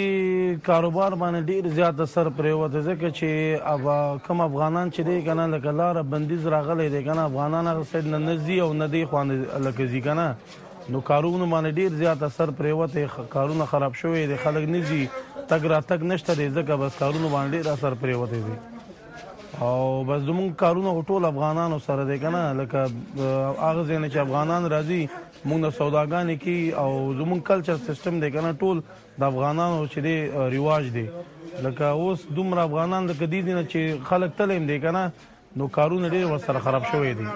کاروبار 0.69 1.15
باندې 1.15 1.51
ډیر 1.51 1.69
زیات 1.81 2.01
اثر 2.07 2.29
پریوته 2.41 2.83
ځکه 2.89 3.11
چې 3.19 3.61
اب 3.75 3.85
کم 4.27 4.41
افغانان 4.49 4.91
چې 4.97 5.01
دی 5.11 5.23
کنه 5.29 5.47
لکه 5.57 5.71
لار 5.83 6.03
بندیز 6.17 6.47
راغلي 6.57 6.89
دی 6.97 7.05
کنه 7.11 7.25
افغانان 7.29 7.67
هغه 7.73 7.85
سید 7.93 8.07
نه 8.17 8.23
نزي 8.27 8.61
او 8.67 8.73
نه 8.83 8.87
دی 8.97 9.05
خوان 9.15 9.33
لکه 9.69 9.87
زی 9.95 10.03
کنه 10.09 10.27
نو 10.91 11.01
کارونه 11.01 11.51
باندې 11.51 11.77
ډیر 11.79 11.93
زیات 12.03 12.23
اثر 12.31 12.51
پریوته 12.59 13.09
کارونه 13.39 13.65
خراب 13.73 13.95
شوی 14.03 14.27
دی 14.33 14.37
خلک 14.45 14.69
نزي 14.77 15.01
تګ 15.49 15.65
را 15.75 15.81
تک 15.93 16.03
نشته 16.13 16.35
دی 16.35 16.51
ځکه 16.51 16.77
بس 16.85 17.03
کارونه 17.03 17.29
باندې 17.33 17.63
ډیر 17.63 17.69
اثر 17.79 17.95
پریوته 18.05 18.33
دی 18.47 18.74
او 19.61 20.05
بس 20.09 20.21
زموږ 20.29 20.49
کارونه 20.63 21.03
ټول 21.11 21.25
افغانانو 21.25 21.79
سره 21.87 22.05
دی 22.11 22.19
کنه 22.23 22.41
لکه 22.61 22.81
هغه 23.63 23.85
ځنه 23.85 24.09
چې 24.09 24.19
افغانان 24.23 24.67
راځي 24.75 25.03
موږ 25.45 25.61
د 25.67 25.69
سوداګانې 25.79 26.37
کې 26.43 26.59
او 26.83 27.15
زموږ 27.21 27.41
کلچر 27.51 27.77
سیستم 27.89 28.21
دی 28.21 28.31
کنه 28.37 28.51
ټول 28.63 28.83
د 29.19 29.23
افغانانو 29.31 29.79
چې 29.93 29.99
دی 30.07 30.17
ریواج 30.57 30.85
دی 30.97 31.07
لکه 31.67 31.85
اوس 31.85 32.27
دومره 32.39 32.63
افغانان 32.65 33.07
لکه 33.13 33.27
دي 33.27 33.43
دي 33.43 33.53
چې 33.73 34.05
خلک 34.09 34.31
تلیم 34.43 34.67
دی 34.73 34.81
کنه 34.87 35.05
نو 35.57 35.69
کارونه 35.79 36.09
ډیر 36.17 36.27
ور 36.33 36.39
سره 36.49 36.59
خراب 36.67 36.83
شوی 36.95 37.15
دي 37.15 37.27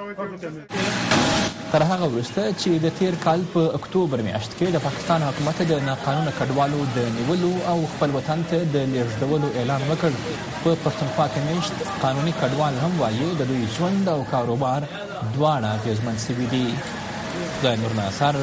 تر 1.73 1.83
هغه 1.85 2.07
وروسته 2.13 2.43
چې 2.61 2.71
د 2.85 2.93
تیر 2.99 3.15
کال 3.25 3.43
په 3.55 3.63
اکتوبر 3.79 4.23
میاشت 4.27 4.53
کې 4.59 4.75
د 4.77 4.85
پاکستان 4.85 5.23
حکومت 5.29 5.59
د 5.71 5.81
ناقانونه 5.89 6.33
کډوالو 6.39 6.85
د 6.99 7.09
نیولو 7.17 7.51
او 7.73 7.77
خپل 7.95 8.15
وطن 8.17 8.45
ته 8.53 8.63
د 8.77 8.87
لیږدولو 8.93 9.51
اعلان 9.63 9.85
وکړ 9.91 10.13
په 10.63 10.77
پښتونخوا 10.85 11.27
کې 11.35 11.47
مشت 11.49 11.87
قانوني 12.05 12.33
کډوال 12.43 12.79
هم 12.85 13.01
وایي 13.03 13.29
د 13.41 13.51
دوی 13.55 13.67
ژوند 13.79 14.09
او 14.17 14.21
کاروبار 14.33 14.87
دواړه 15.35 15.69
اغیزمن 15.79 16.17
شوي 16.29 16.47
دي 16.55 16.63
د 17.67 17.77
نور 17.83 17.99
ناصر 18.03 18.41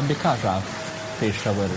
امریکا 0.00 0.34
ته 0.46 0.56
پېښور 0.72 1.76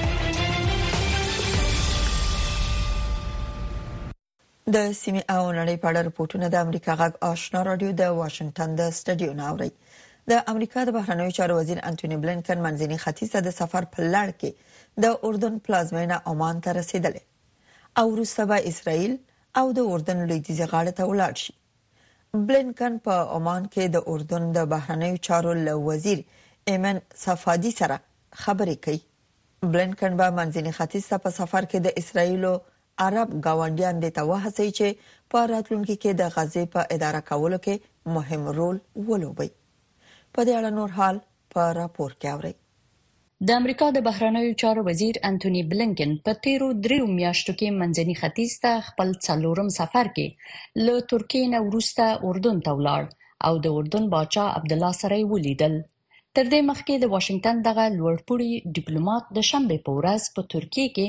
د 4.76 4.93
سیمه 5.02 5.25
او 5.35 5.43
نړۍ 5.54 5.76
په 5.85 5.88
اړه 5.90 6.07
راپورټونه 6.09 6.50
د 6.54 6.57
امریکا 6.66 6.99
غږ 7.02 7.19
آشنا 7.33 7.62
رادیو 7.73 7.97
د 8.02 8.21
واشنگټن 8.21 8.76
د 8.81 8.93
سټډیو 8.99 9.33
ناوړي 9.40 9.71
د 10.31 10.45
امریکا 10.54 10.85
د 10.87 10.97
بهرنیو 10.99 11.37
چارو 11.43 11.59
وزیر 11.61 11.83
انټونی 11.93 12.21
بلنکن 12.25 12.64
منځني 12.69 13.00
ختیځ 13.04 13.47
د 13.49 13.57
سفر 13.61 13.88
په 13.97 14.11
لړ 14.16 14.37
کې 14.40 15.04
د 15.07 15.21
اردن 15.31 15.59
پلازمینه 15.69 16.21
عمان 16.35 16.64
ته 16.69 16.81
رسیدله 16.83 18.02
او 18.02 18.07
روسبه 18.23 18.61
اسرائیل 18.73 19.23
او 19.61 19.67
د 19.79 19.81
اردن 19.93 20.19
لویدیځ 20.29 20.61
غاړه 20.73 20.93
ته 20.99 21.03
ولاړ 21.11 21.35
شي 21.45 21.53
بلنکن 22.49 22.95
په 23.07 23.15
عمان 23.37 23.63
کې 23.73 23.85
د 23.95 23.97
اردن 24.13 24.45
د 24.57 24.71
بهرنیو 24.75 25.23
چارو 25.27 25.53
له 25.67 25.75
وزیر 25.89 26.19
ایمن 26.73 26.97
صفادی 27.25 27.73
سره 27.81 27.97
خبرې 28.43 28.77
کوي 28.87 29.01
بلنکن 29.73 30.13
به 30.21 30.29
منځني 30.39 30.73
ختیځ 30.79 31.05
ته 31.11 31.17
په 31.27 31.31
سفر 31.41 31.63
کې 31.71 31.79
د 31.83 31.89
اسرایلو 32.03 32.53
عرب 33.05 33.29
گاونډیان 33.45 33.97
د 34.03 34.07
توهسي 34.19 34.69
چې 34.79 34.89
په 35.35 35.39
راتلونکي 35.53 35.97
کې 36.03 36.11
د 36.21 36.35
غزې 36.37 36.65
په 36.75 36.81
اداره 36.99 37.21
کولو 37.31 37.59
کې 37.65 37.77
مهم 38.17 38.43
رول 38.59 38.77
ولوبي 39.09 39.51
په 40.35 40.41
دې 40.47 40.53
اړه 40.59 40.71
نور 40.81 40.91
حال 41.01 41.17
په 41.55 41.61
راپور 41.81 42.11
کې 42.21 42.29
اوري 42.35 42.55
د 43.49 43.57
امریکا 43.61 43.87
د 43.95 43.99
بهرنیو 44.07 44.50
چارو 44.62 44.81
وزیر 44.88 45.17
انټونی 45.29 45.62
بلنکن 45.71 46.11
په 46.26 46.33
تیرو 46.45 46.67
دریو 46.85 47.07
میاشتو 47.19 47.53
کې 47.59 47.79
منځني 47.81 48.14
ختیځ 48.23 48.53
ته 48.64 48.73
خپل 48.88 49.09
څلورم 49.26 49.69
سفر 49.79 50.07
کې 50.19 50.26
له 50.88 50.95
ترکیې 51.12 51.45
نه 51.55 51.61
وروسته 51.69 52.05
اردن 52.29 52.57
ته 52.69 52.73
ولاړ 52.83 53.05
او 53.49 53.55
د 53.64 53.75
اردن 53.81 54.05
بادشاه 54.14 54.53
عبد 54.61 54.73
الله 54.76 54.93
سره 55.03 55.17
ولیدل 55.33 55.75
تر 56.35 56.47
دې 56.53 56.61
مخکې 56.71 56.95
د 57.03 57.12
واشنگټن 57.17 57.57
دغه 57.69 57.85
لوړپوړي 57.99 58.53
ډیپلوماټ 58.79 59.25
د 59.41 59.49
شنبه 59.50 59.76
په 59.88 59.93
ورځ 59.99 60.23
په 60.38 60.50
ترکیه 60.57 60.88
کې 60.97 61.07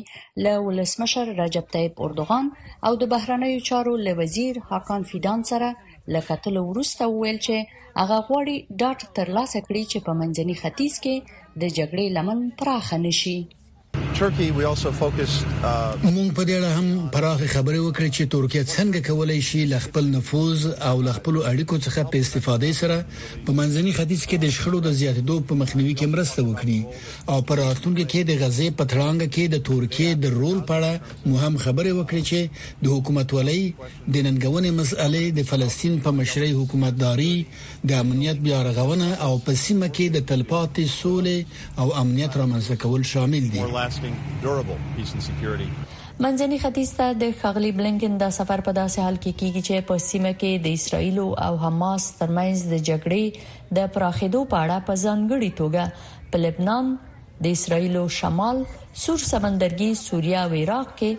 له 0.48 0.54
ولسمشر 0.68 1.26
رجب 1.44 1.66
طيب 1.78 1.94
اردوغان 2.10 2.46
او 2.90 3.02
د 3.06 3.16
بهرنیو 3.16 3.64
چارو 3.72 3.94
له 4.10 4.14
وزیر 4.24 4.56
هاکان 4.74 5.02
فیدان 5.14 5.40
سره 5.54 5.70
لکه 6.18 6.34
تل 6.48 6.56
وروسته 6.70 7.04
ویل 7.20 7.40
چې 7.48 7.58
هغه 8.04 8.18
غواړي 8.28 8.58
ډاټ 8.82 9.00
ترلاسه 9.18 9.60
کړي 9.68 9.84
چې 9.92 10.00
په 10.10 10.14
منځني 10.22 10.56
ختیځ 10.66 10.96
کې 11.08 11.18
د 11.62 11.64
جګړې 11.78 12.06
لمن 12.16 12.40
پراخه 12.60 12.98
نشي 13.08 13.38
uh, 13.42 13.48
مونږ 16.16 16.28
په 16.38 16.44
دې 16.48 16.54
اړه 16.60 16.72
هم 16.78 16.88
پراخ 17.16 17.40
خبرې 17.54 17.80
وکړې 17.84 18.10
چې 18.16 18.24
ترکیه 18.34 18.64
څنګه 18.76 19.00
کولای 19.08 19.42
شي 19.50 19.62
ل 19.74 19.76
خپل 19.86 20.04
نفوذ 20.16 20.60
او 20.90 20.96
ل 21.06 21.08
خپل 21.18 21.36
اړیکو 21.52 21.76
څخه 21.86 22.02
په 22.16 22.20
استفادې 22.24 22.72
سره 22.82 22.98
په 23.46 23.52
منځني 23.60 23.92
ختیځ 24.00 24.22
کې 24.30 24.38
د 24.44 24.46
شخړو 24.58 24.80
د 24.88 24.90
زیاتېدو 25.00 25.36
په 25.52 25.58
مخنیوي 25.62 25.96
کې 26.02 26.06
مرسته 26.18 26.42
وکړي 26.50 26.80
او 27.36 27.40
پر 27.52 27.60
راتلونکي 27.64 28.06
کې 28.12 28.22
د 28.30 28.32
غزې 28.44 28.68
پترانګ 28.84 29.22
کې 29.36 29.46
د 29.56 29.58
ترکیه 29.72 30.12
د 30.26 30.36
رول 30.38 30.58
په 30.72 30.76
اړه 30.82 30.94
مهم 31.36 31.54
خبرې 31.68 31.92
وکړي 32.00 32.24
چې 32.32 32.40
د 32.84 32.86
حکومت 32.96 33.30
ولې 33.38 33.62
د 34.14 34.16
ننګونې 34.28 34.72
مسألې 34.82 35.24
د 35.40 35.42
فلسطین 35.54 35.94
په 36.08 36.12
مشرۍ 36.20 36.52
حکومتداري 36.60 37.34
د 37.90 37.94
امنیت 38.02 38.38
بیا 38.46 38.60
رغونه 38.66 39.08
او 39.24 39.32
په 39.48 39.54
سیمه 39.64 39.88
کې 39.96 40.06
د 40.14 40.18
تلپاتې 40.30 40.84
سولې 41.00 41.40
او 41.82 41.88
امنیت 42.04 42.32
رامنځته 42.40 42.76
کول 42.84 43.02
شامل 43.10 43.44
دي 43.56 43.60
منځني 46.26 46.58
ختیځ 46.64 46.90
ته 47.00 47.08
د 47.24 47.26
خغلی 47.42 47.72
بلنکن 47.82 48.14
د 48.24 48.32
سفر 48.38 48.60
په 48.70 48.74
داسې 48.78 49.00
حال 49.06 49.18
کې 49.26 49.32
کیږي 49.40 49.62
چې 49.68 49.88
په 49.92 49.96
سیمه 50.08 50.32
کې 50.42 50.52
د 50.64 50.68
اسرایل 50.80 51.18
او 51.50 51.52
حماس 51.66 52.04
ترمنځ 52.24 52.58
د 52.74 52.82
جګړې 52.90 53.26
د 53.80 53.94
پراخېدو 53.96 54.42
په 54.56 54.64
اړه 54.64 54.78
په 54.90 54.98
ځانګړي 55.06 55.50
توګه 55.62 56.34
په 56.34 56.38
لبنان 56.46 56.92
د 57.48 57.56
اسرایل 57.60 57.96
شمال 58.20 58.58
سور 59.04 59.22
سمندرګي 59.32 59.92
سوریا 60.06 60.42
او 60.48 60.52
عراق 60.64 60.90
کې 60.90 61.12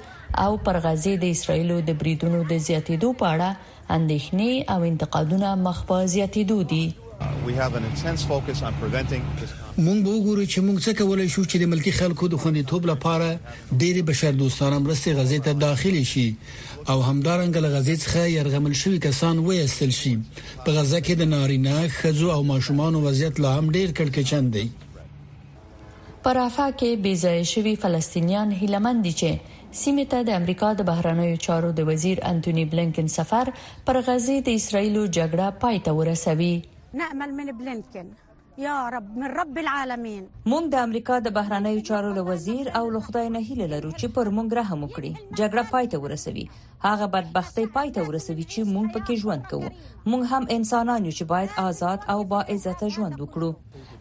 او 0.48 0.52
پر 0.68 0.80
غزې 0.86 1.14
د 1.24 1.34
اسرایل 1.38 1.70
د 1.92 1.94
بریدونو 2.04 2.40
د 2.52 2.64
زیاتېدو 2.68 3.14
په 3.24 3.32
اړه 3.34 3.50
اندېښنې 3.94 4.52
او 4.72 4.82
انتقادونه 4.82 5.48
مخ 5.66 5.84
په 5.90 6.06
زیاتېدو 6.06 6.62
دي 6.70 6.92
مونږ 9.84 9.98
به 10.04 10.10
وګورو 10.12 10.44
چې 10.52 10.58
مونږ 10.66 10.78
څه 10.84 10.92
کولای 11.00 11.28
شو 11.34 11.42
چې 11.50 11.56
د 11.62 11.70
ملکی 11.72 11.92
خلکو 11.98 12.28
د 12.32 12.40
خوندیتوب 12.42 12.86
لپاره 12.92 13.28
ډېری 13.80 14.02
بشر 14.10 14.32
دوستانه 14.40 14.78
مرستې 14.78 15.10
غزې 15.18 15.38
ته 15.44 15.52
داخلي 15.66 16.04
شي 16.12 16.26
او 16.88 16.96
همدارنګه 17.02 17.60
له 17.66 17.70
غزې 17.76 17.96
څخه 17.96 18.20
يرغمل 18.36 18.74
شوی 18.82 18.98
کسان 19.06 19.38
وایستل 19.38 19.90
شي 20.00 20.14
په 20.64 20.70
غزه 20.72 21.00
کې 21.00 21.12
د 21.20 21.32
نارینه 21.34 21.88
خزو 21.98 22.30
او 22.38 22.42
ماشومان 22.52 22.94
وضعیت 23.06 23.40
لا 23.44 23.52
هم 23.58 23.70
ډېر 23.72 23.88
کړکچن 23.98 24.44
دی 24.56 24.66
پر 26.26 26.38
افاقه 26.44 26.94
بيځای 26.96 27.44
شوی 27.52 27.76
فلسطینیان 27.82 28.52
هیلمند 28.62 29.02
دي 29.08 29.12
چې 29.20 29.30
سیمې 29.82 30.04
ته 30.12 30.18
د 30.24 30.30
امریکا 30.40 30.68
د 30.76 30.80
بهرنیو 30.90 31.42
چارو 31.46 31.70
د 31.74 31.80
وزیر 31.90 32.16
انټونی 32.30 32.64
بلنکن 32.72 33.06
سفر 33.18 33.46
پر 33.86 33.96
غزې 34.06 34.36
د 34.42 34.48
اسرایلو 34.60 35.02
جګړه 35.16 35.46
پای 35.62 35.76
ته 35.84 35.90
ورسوي 35.98 36.54
نامل 37.00 37.30
من 37.38 37.48
بلنکن 37.60 38.06
یا 38.58 38.74
رب 38.90 39.16
من 39.18 39.28
رب 39.40 39.56
العالمین 39.62 40.20
مونږ 40.50 40.68
د 40.74 40.86
امریکا 40.86 41.16
د 41.24 41.32
بهرنیو 41.38 41.82
چارو 41.88 42.12
له 42.18 42.22
وزیر 42.28 42.68
او 42.78 42.82
له 42.92 43.00
خدای 43.08 43.30
نه 43.34 43.40
هیله 43.48 43.66
لرو 43.72 43.90
چې 44.00 44.06
پر 44.18 44.30
مونږ 44.36 44.48
رحم 44.58 44.80
وکړي 44.84 45.10
جګړه 45.38 45.64
پای 45.72 45.90
ته 45.92 45.98
ورسوي 46.04 46.44
هغه 46.84 47.08
بدبختی 47.16 47.64
پای 47.74 47.92
ته 47.96 48.06
ورسوي 48.08 48.46
چې 48.52 48.60
مونږ 48.74 48.86
پکې 48.94 49.14
ژوند 49.22 49.44
کوو 49.50 49.68
مونږ 50.12 50.22
هم 50.30 50.44
انسانان 50.56 51.04
یو 51.08 51.12
چې 51.18 51.24
باید 51.32 51.50
آزاد 51.66 52.00
او 52.14 52.18
با 52.30 52.40
عزت 52.54 52.80
ژوند 52.96 53.16
وکړو 53.22 53.50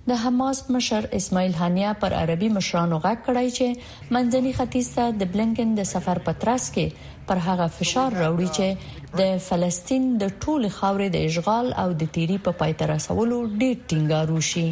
د 0.09 0.21
حماس 0.23 0.63
مشر 0.77 1.09
اسماعیل 1.19 1.53
هانیا 1.59 1.91
پر 2.05 2.13
عربي 2.21 2.49
مشرانو 2.59 2.99
غږ 3.07 3.17
کړای 3.27 3.49
چې 3.59 4.15
منځني 4.17 4.51
ختیځ 4.61 4.87
ته 4.99 5.11
د 5.23 5.31
بلنکن 5.35 5.75
د 5.81 5.89
سفر 5.95 6.23
پترس 6.29 6.69
کې 6.77 7.13
پر 7.27 7.39
هغه 7.47 7.67
فشار 7.77 8.11
راوړي 8.21 8.49
چې 8.57 9.13
د 9.19 9.37
فلسطین 9.47 10.03
د 10.23 10.33
ټولو 10.41 10.67
خاورې 10.79 11.07
د 11.11 11.17
اشغال 11.29 11.65
او 11.83 11.89
د 12.01 12.11
تیری 12.17 12.37
په 12.43 12.43
پا 12.43 12.57
پای 12.59 12.71
تر 12.81 12.87
رسولو 12.95 13.37
ډېر 13.59 13.75
ټینګار 13.89 14.27
وشي 14.37 14.69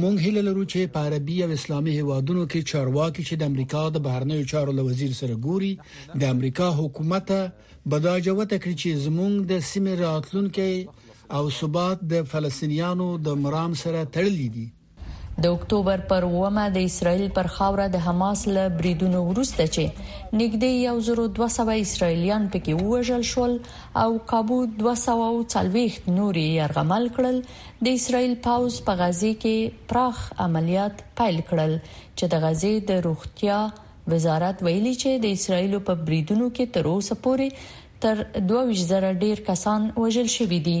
مونږ 0.00 0.14
هله 0.24 0.40
لرو 0.48 0.64
چې 0.72 0.80
په 0.96 1.08
عربي 1.08 1.36
او 1.44 1.50
اسلامي 1.58 1.92
هیوادونو 1.98 2.42
کې 2.50 2.60
چارواکي 2.72 3.22
چې 3.28 3.34
د 3.42 3.52
امریکا 3.52 3.82
د 3.96 4.06
بهرنیو 4.08 4.48
چارو 4.54 4.72
له 4.80 4.86
وزیر 4.88 5.12
سره 5.20 5.34
ګوري 5.48 5.72
د 6.22 6.32
امریکا 6.36 6.66
حکومت 6.80 7.28
بداجوه 7.90 8.44
تکړي 8.52 8.74
چې 8.80 8.88
زمونږ 9.04 9.34
د 9.52 9.68
سیمه 9.70 9.94
راتلونکو 10.04 10.68
او 11.38 11.44
ثبات 11.60 11.98
د 12.12 12.26
فلسطینیانو 12.34 13.08
د 13.28 13.40
مرام 13.46 13.72
سره 13.86 14.00
تړلې 14.14 14.48
دي 14.56 14.66
د 15.42 15.46
اکتوبر 15.56 16.00
پر 16.10 16.24
9مه 16.28 16.62
د 16.76 16.84
اسرایل 16.86 17.26
پر 17.34 17.48
خاوره 17.56 17.84
د 17.90 17.98
حماس 18.06 18.40
له 18.56 18.62
بریدونو 18.80 19.18
وروسته 19.26 19.66
چې 19.66 20.32
نږدې 20.38 20.72
1200 20.94 21.82
اسرایلیان 21.82 22.48
پکې 22.54 22.74
وژل 22.88 23.22
شول 23.32 23.54
او 24.02 24.08
کابو 24.34 24.58
240 24.80 26.00
نوري 26.16 26.44
يرغمل 26.56 27.06
کړل 27.20 27.38
د 27.86 28.00
اسرایل 28.02 28.34
پاوز 28.48 28.80
په 28.90 28.98
غزي 29.04 29.32
کې 29.44 29.82
پراخ 29.94 30.26
عملیات 30.48 31.06
پیل 31.22 31.38
کړل 31.50 31.78
چې 32.18 32.24
د 32.36 32.42
غزي 32.46 32.74
د 32.92 33.02
روغتیا 33.08 33.60
وزارت 34.14 34.66
ویلي 34.70 34.96
چې 35.02 35.24
د 35.26 35.40
اسرایل 35.40 35.78
په 35.90 36.00
بریدونو 36.10 36.50
کې 36.58 36.78
تر 36.78 36.94
اوسه 36.94 37.22
پورې 37.28 37.74
تر 38.06 38.46
22000 38.54 39.20
ډیر 39.26 39.46
کسان 39.52 39.90
وژل 40.06 40.36
شوي 40.38 40.58
دي 40.70 40.80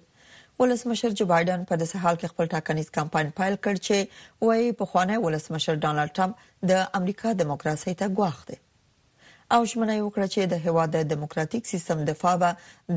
ولسمشر 0.61 1.15
جو 1.21 1.25
بایدن 1.31 1.63
په 1.71 1.77
داسې 1.81 2.03
حال 2.03 2.19
کې 2.21 2.31
خپل 2.33 2.51
ټاکنیز 2.53 2.91
کمپاین 2.97 3.31
پایل 3.39 3.57
کړ 3.67 3.81
چې 3.87 4.45
وایي 4.49 4.69
په 4.81 4.89
خوانه 4.91 5.17
ولسمشر 5.25 5.79
ډانلډ 5.85 6.15
ټرمپ 6.19 6.69
د 6.71 6.79
امریکا 6.99 7.33
دیموکراسي 7.41 7.95
ته 8.03 8.13
ګواخ 8.21 8.39
دی 8.53 8.59
او 9.57 9.59
شمنه 9.73 9.99
وکړه 10.05 10.33
چې 10.35 10.53
د 10.55 10.63
هواد 10.69 10.95
د 10.99 11.09
دیموکراتیک 11.13 11.69
سیستم 11.73 12.05
دفاع 12.11 12.35
به 12.45 12.53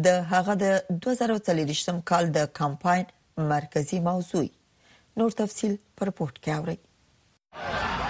د 0.08 0.22
هغه 0.34 0.58
د 0.64 0.96
2023 1.08 1.84
کال 2.12 2.32
د 2.38 2.50
کمپاین 2.62 3.08
مرکزی 3.56 4.00
موضوع 4.10 4.46
نور 5.22 5.38
تفصيل 5.44 5.76
پر 6.00 6.14
پورت 6.22 6.42
کې 6.48 6.58
اوري 6.60 8.02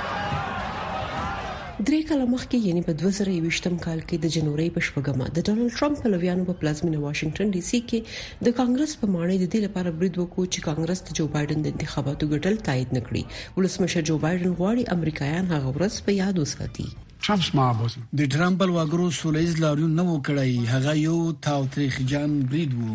درې 1.76 2.02
کاله 2.08 2.24
مخکې 2.32 2.58
یعنی 2.64 2.80
په 2.88 2.92
2020م 2.98 3.78
کال 3.84 4.02
کې 4.08 4.18
د 4.24 4.28
جنوري 4.34 4.66
په 4.74 4.82
شپږمه 4.88 5.24
د 5.38 5.44
ډونلډ 5.46 5.72
ټرمپ 5.80 5.96
په 6.02 6.12
لویانو 6.12 6.44
په 6.50 6.54
پلازمینه 6.60 7.00
واشنگټن 7.04 7.48
ډي 7.56 7.62
سي 7.68 7.80
کې 7.92 8.44
د 8.48 8.52
کانګرس 8.58 8.92
په 9.00 9.08
مانې 9.14 9.38
د 9.40 9.46
دې 9.54 9.62
لپاره 9.70 9.92
برید 10.02 10.20
وکړ 10.20 10.44
چې 10.54 10.64
کانګرس 10.68 11.02
د 11.08 11.16
جو 11.20 11.26
بایدن 11.34 11.64
د 11.66 11.72
انتخاباتو 11.74 12.28
ګټل 12.34 12.60
تایید 12.70 12.94
نکړي 12.98 13.24
ولسمشر 13.56 14.06
جو 14.10 14.18
بایدن 14.26 14.54
غواړي 14.62 14.86
امریکایان 14.98 15.50
هغه 15.56 15.74
ورځ 15.76 15.98
په 16.08 16.16
یاد 16.20 16.38
وساتي 16.44 16.86
ټرمپ 17.26 17.50
مابوز 17.60 17.98
د 18.20 18.30
ټرمپ 18.36 18.62
بل 18.64 18.74
واګرو 18.78 19.10
سولېز 19.20 19.58
لاریون 19.64 19.98
نه 20.02 20.06
وکړای 20.10 20.72
هغه 20.74 20.94
یو 21.02 21.18
تاو 21.48 21.66
تاریخ 21.78 22.00
جان 22.16 22.38
برید 22.52 22.78
وو 22.84 22.90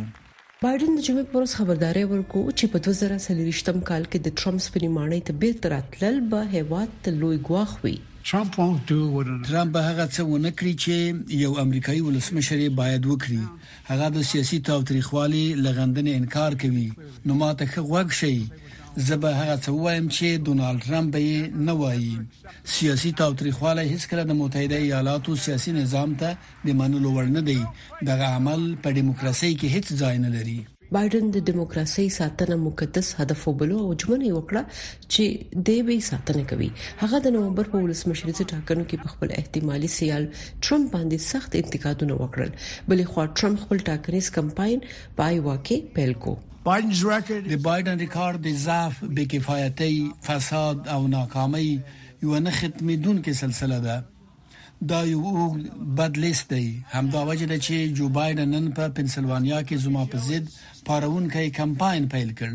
بایدن 0.63 0.95
د 0.95 1.07
جمعې 1.09 1.33
پروس 1.35 1.59
خبرداري 1.63 2.07
ورکو 2.15 2.47
چې 2.51 2.75
په 2.75 2.91
2023 2.91 3.87
کال 3.91 4.11
کې 4.11 4.29
د 4.29 4.43
ټرمپ 4.43 4.71
په 4.75 4.85
نیمانه 4.87 5.25
ته 5.31 5.41
بیل 5.43 5.61
تراتل 5.67 6.23
به 6.35 6.53
هیواد 6.57 6.99
ته 7.07 7.21
لوی 7.23 7.41
غواخ 7.49 7.75
وي 7.87 7.97
ترامپ 8.29 8.55
به 9.73 9.81
هغه 9.89 10.05
څه 10.15 10.21
ونه 10.31 10.51
کړی 10.59 10.73
چې 10.83 10.95
یو 11.43 11.51
امریکایي 11.65 12.01
ولسمشر 12.07 12.59
باید 12.79 13.03
وکړي 13.07 13.43
هغه 13.91 14.07
د 14.17 14.27
سیاسي 14.31 14.57
تاوتریخوالي 14.69 15.45
لغندنې 15.65 16.11
انکار 16.19 16.51
کوي 16.63 16.89
نو 17.25 17.33
ماته 17.41 17.65
خوښ 17.73 18.09
شي 18.19 18.37
زبه 19.09 19.29
هغه 19.39 19.55
څه 19.63 19.69
وایم 19.83 20.05
چې 20.15 20.27
ډونالد 20.45 20.81
ترامپ 20.87 21.09
به 21.13 21.23
نه 21.67 21.73
وایي 21.83 22.13
سیاسي 22.77 23.09
تاوتریخواله 23.21 23.81
هیڅکله 23.91 24.23
د 24.25 24.31
متحده 24.41 24.77
ایالاتو 24.85 25.31
سیاسي 25.45 25.71
نظام 25.83 26.09
ته 26.21 26.29
د 26.65 26.79
منلو 26.83 27.09
ورنه 27.17 27.41
دی 27.49 27.59
دغه 28.09 28.25
عمل 28.37 28.61
په 28.83 28.89
دیموکراسي 28.99 29.49
کې 29.59 29.67
هیڅ 29.73 29.87
ځای 30.03 30.15
نه 30.25 30.29
لري 30.35 30.59
بایدن 30.95 31.25
د 31.33 31.41
دیموکراسي 31.47 32.03
ساتنه 32.13 32.55
مقدس 32.61 33.09
هدف 33.17 33.41
وبلو 33.49 33.81
او 33.81 33.89
ژمنه 34.03 34.29
وکړه 34.35 34.77
چې 34.77 35.59
د 35.67 35.83
به 35.89 35.97
ساتنه 36.07 36.45
کوي 36.51 36.69
هغه 37.01 37.19
د 37.25 37.33
نومبر 37.35 37.69
په 37.75 37.83
ولسمشری 37.83 38.33
ټاکنو 38.39 38.85
کې 38.89 39.03
په 39.03 39.13
خپل 39.13 39.35
احتمالي 39.43 39.91
سیال 39.97 40.25
ټرمپ 40.37 40.91
باندې 40.95 41.27
سخت 41.27 41.59
انتقادونه 41.61 42.17
وکړل 42.23 42.57
بلې 42.89 43.05
خو 43.13 43.27
ټرمپ 43.41 43.61
خپل 43.65 43.83
ټاکنیز 43.93 44.31
کمپاین 44.41 44.85
پای 45.23 45.39
واکه 45.47 45.81
پیل 45.99 46.15
کو 46.27 46.37
د 46.65 46.67
بایدن 46.67 48.05
ریکارډ 48.07 48.45
د 48.47 48.57
ضعف 48.67 48.97
بې 49.05 49.33
کفایتۍ 49.33 50.05
فساد 50.29 50.93
او 50.95 51.01
ناکامۍ 51.17 51.67
یو 51.67 52.39
نه 52.47 52.61
ختمېدونکې 52.61 53.45
سلسله 53.47 53.85
ده 53.91 54.05
دا 54.89 54.97
یو 55.07 55.21
اوږد 55.29 55.95
بدلیست 55.95 56.51
دی 56.51 56.65
همدا 56.91 57.21
وجه 57.29 57.47
ده 57.47 57.57
چې 57.63 57.95
جو 57.99 58.05
بایدن 58.17 58.53
نن 58.55 58.67
په 58.75 58.91
پنسلوانیا 58.99 59.57
کې 59.63 59.87
زما 59.87 60.03
په 60.13 60.27
ضد 60.27 60.78
خپرونکي 60.89 61.49
کمپاین 61.57 62.05
پیل 62.11 62.29
کړ 62.39 62.51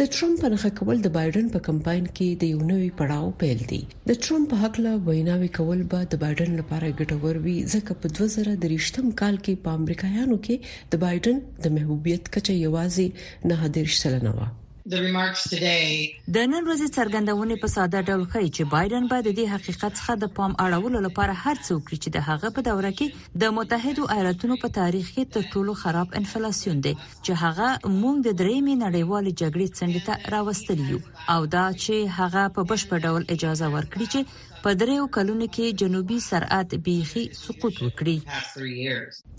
د 0.00 0.08
ټرمپ 0.16 0.36
په 0.42 0.48
نخښه 0.54 0.70
کول 0.80 0.96
د 1.06 1.14
بایدن 1.14 1.46
په 1.54 1.60
کمپاین 1.68 2.04
کې 2.18 2.28
د 2.42 2.50
یو 2.52 2.58
نوې 2.70 2.90
پړاو 2.98 3.28
پیل 3.44 3.60
دی 3.70 3.78
د 4.10 4.18
ټرمپ 4.26 4.46
په 4.54 4.64
حق 4.64 4.74
له 4.88 4.92
ویناوي 5.08 5.50
کول 5.60 5.80
به 5.94 6.00
د 6.16 6.22
بایدن 6.26 6.50
لپاره 6.60 6.92
ګټور 7.00 7.34
وي 7.46 7.56
ځکه 7.74 7.92
په 8.04 8.20
2023م 8.20 9.06
کال 9.24 9.34
کې 9.44 9.54
په 9.66 9.70
امریکایانو 9.82 10.36
کې 10.50 10.56
د 10.96 11.06
بایدن 11.08 11.36
د 11.66 11.76
محبوبیت 11.80 12.24
کچه 12.38 12.54
یوازې 12.66 13.06
نه 13.50 13.54
هدیرش 13.64 13.94
سلنه 14.06 14.30
و 14.38 14.54
د 14.92 14.96
نن 14.98 16.60
ورځې 16.66 16.86
څرګندونې 16.98 17.56
په 17.62 17.68
ساده 17.72 18.00
ډول 18.10 18.22
ښیي 18.34 18.52
چې 18.56 18.68
بایدن 18.74 19.08
باید 19.10 19.26
د 19.38 19.48
حقیقت 19.54 19.98
څخه 19.98 20.14
د 20.20 20.28
پام 20.38 20.54
اړولو 20.66 21.02
لپاره 21.06 21.34
هر 21.40 21.60
څه 21.66 21.76
وکړي 21.76 21.98
چې 22.04 22.14
د 22.14 22.24
هغه 22.28 22.52
په 22.58 22.64
دوره 22.68 22.92
کې 23.00 23.36
د 23.42 23.52
متحدو 23.58 24.06
ایالاتونو 24.16 24.56
په 24.62 24.72
تاریخ 24.78 25.10
کې 25.10 25.34
تر 25.34 25.50
ټولو 25.54 25.74
خراب 25.82 26.16
انفلیسیون 26.22 26.80
دی 26.86 26.94
چې 27.00 27.40
هغه 27.44 27.68
موږ 27.98 28.24
د 28.26 28.40
درېمې 28.40 28.74
نړیوالې 28.84 29.38
جګړې 29.42 29.68
څنډې 29.78 30.02
ته 30.08 30.36
راوستلی 30.36 30.90
یو 30.94 31.02
او 31.34 31.40
دا 31.56 31.66
چې 31.80 32.14
هغه 32.18 32.48
په 32.58 32.68
بشپړ 32.72 33.04
ډول 33.08 33.28
اجازه 33.36 33.72
ورکړي 33.76 34.06
چې 34.16 34.46
په 34.64 34.70
دریو 34.78 35.02
کلونو 35.16 35.46
کې 35.56 35.74
جنوبي 35.80 36.14
سرعت 36.28 36.72
بيخي 36.86 37.20
سقوط 37.40 37.76
وکړي 37.82 38.16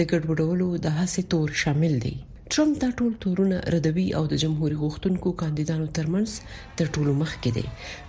د 0.00 0.10
ګډوډولو 0.12 0.68
د 0.86 0.92
هڅې 0.98 1.24
تور 1.34 1.54
شامل 1.62 1.94
دی 2.04 2.12
ټرمپ 2.56 2.74
دا 2.82 2.90
ټول 2.98 3.14
تورونه 3.26 3.60
ردوي 3.74 4.04
او 4.18 4.20
د 4.32 4.42
جمهور 4.42 4.74
غوښتونکو 4.82 5.32
کاندیدانو 5.42 5.86
ترمنځ 6.00 6.76
تر 6.80 6.90
ټولو 6.96 7.14
مخکې 7.20 7.56
دی 7.56 7.64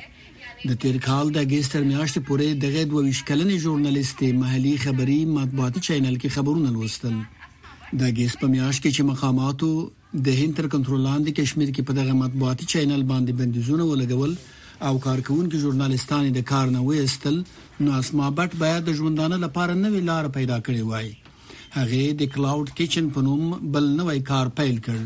د 0.69 0.79
تیر 0.83 0.97
کال 1.07 1.25
د 1.35 1.45
اگستر 1.47 1.83
میاشتې 1.89 2.23
پورې 2.29 2.47
د 2.63 2.73
غید 2.77 2.95
وویش 2.95 3.19
کلنې 3.29 3.59
ژورنالیستې 3.65 4.31
محلي 4.41 4.73
خبری 4.85 5.19
مطبوعاتي 5.35 5.83
چینل 5.89 6.15
کې 6.21 6.35
خبرونه 6.35 6.73
لوستل 6.77 7.19
د 8.01 8.09
اگست 8.13 8.37
په 8.41 8.51
میاشت 8.55 8.81
کې 8.81 8.91
چې 8.95 9.11
مقاماتو 9.11 9.71
د 10.27 10.39
هند 10.41 10.57
تر 10.59 10.67
کنټرول 10.73 11.01
لاندې 11.05 11.37
کشمیر 11.41 11.69
کې 11.69 11.87
په 11.91 11.99
دغه 11.99 12.17
مطبوعاتي 12.23 12.67
چینل 12.73 13.03
باندې 13.13 13.37
بندیزونه 13.43 13.87
ولګول 13.91 14.33
او 14.87 14.95
کارکونکو 15.05 15.57
ژورنالستان 15.63 16.23
د 16.33 16.39
کار 16.51 16.67
نه 16.75 16.81
وېستل 16.89 17.35
نو 17.83 17.89
اسما 18.01 18.27
بټ 18.37 18.51
باید 18.63 18.81
د 18.85 18.89
ژوندانه 18.99 19.37
لپاره 19.45 19.73
نوې 19.85 20.01
لار 20.09 20.25
پیدا 20.37 20.57
کړې 20.65 20.83
وای 20.89 21.07
هغه 21.77 22.03
د 22.19 22.31
کلاود 22.33 22.67
کچن 22.77 23.05
په 23.15 23.19
نوم 23.27 23.43
بل 23.73 23.85
نوې 23.99 24.19
کار 24.29 24.47
پیل 24.59 24.75
کړ 24.87 25.01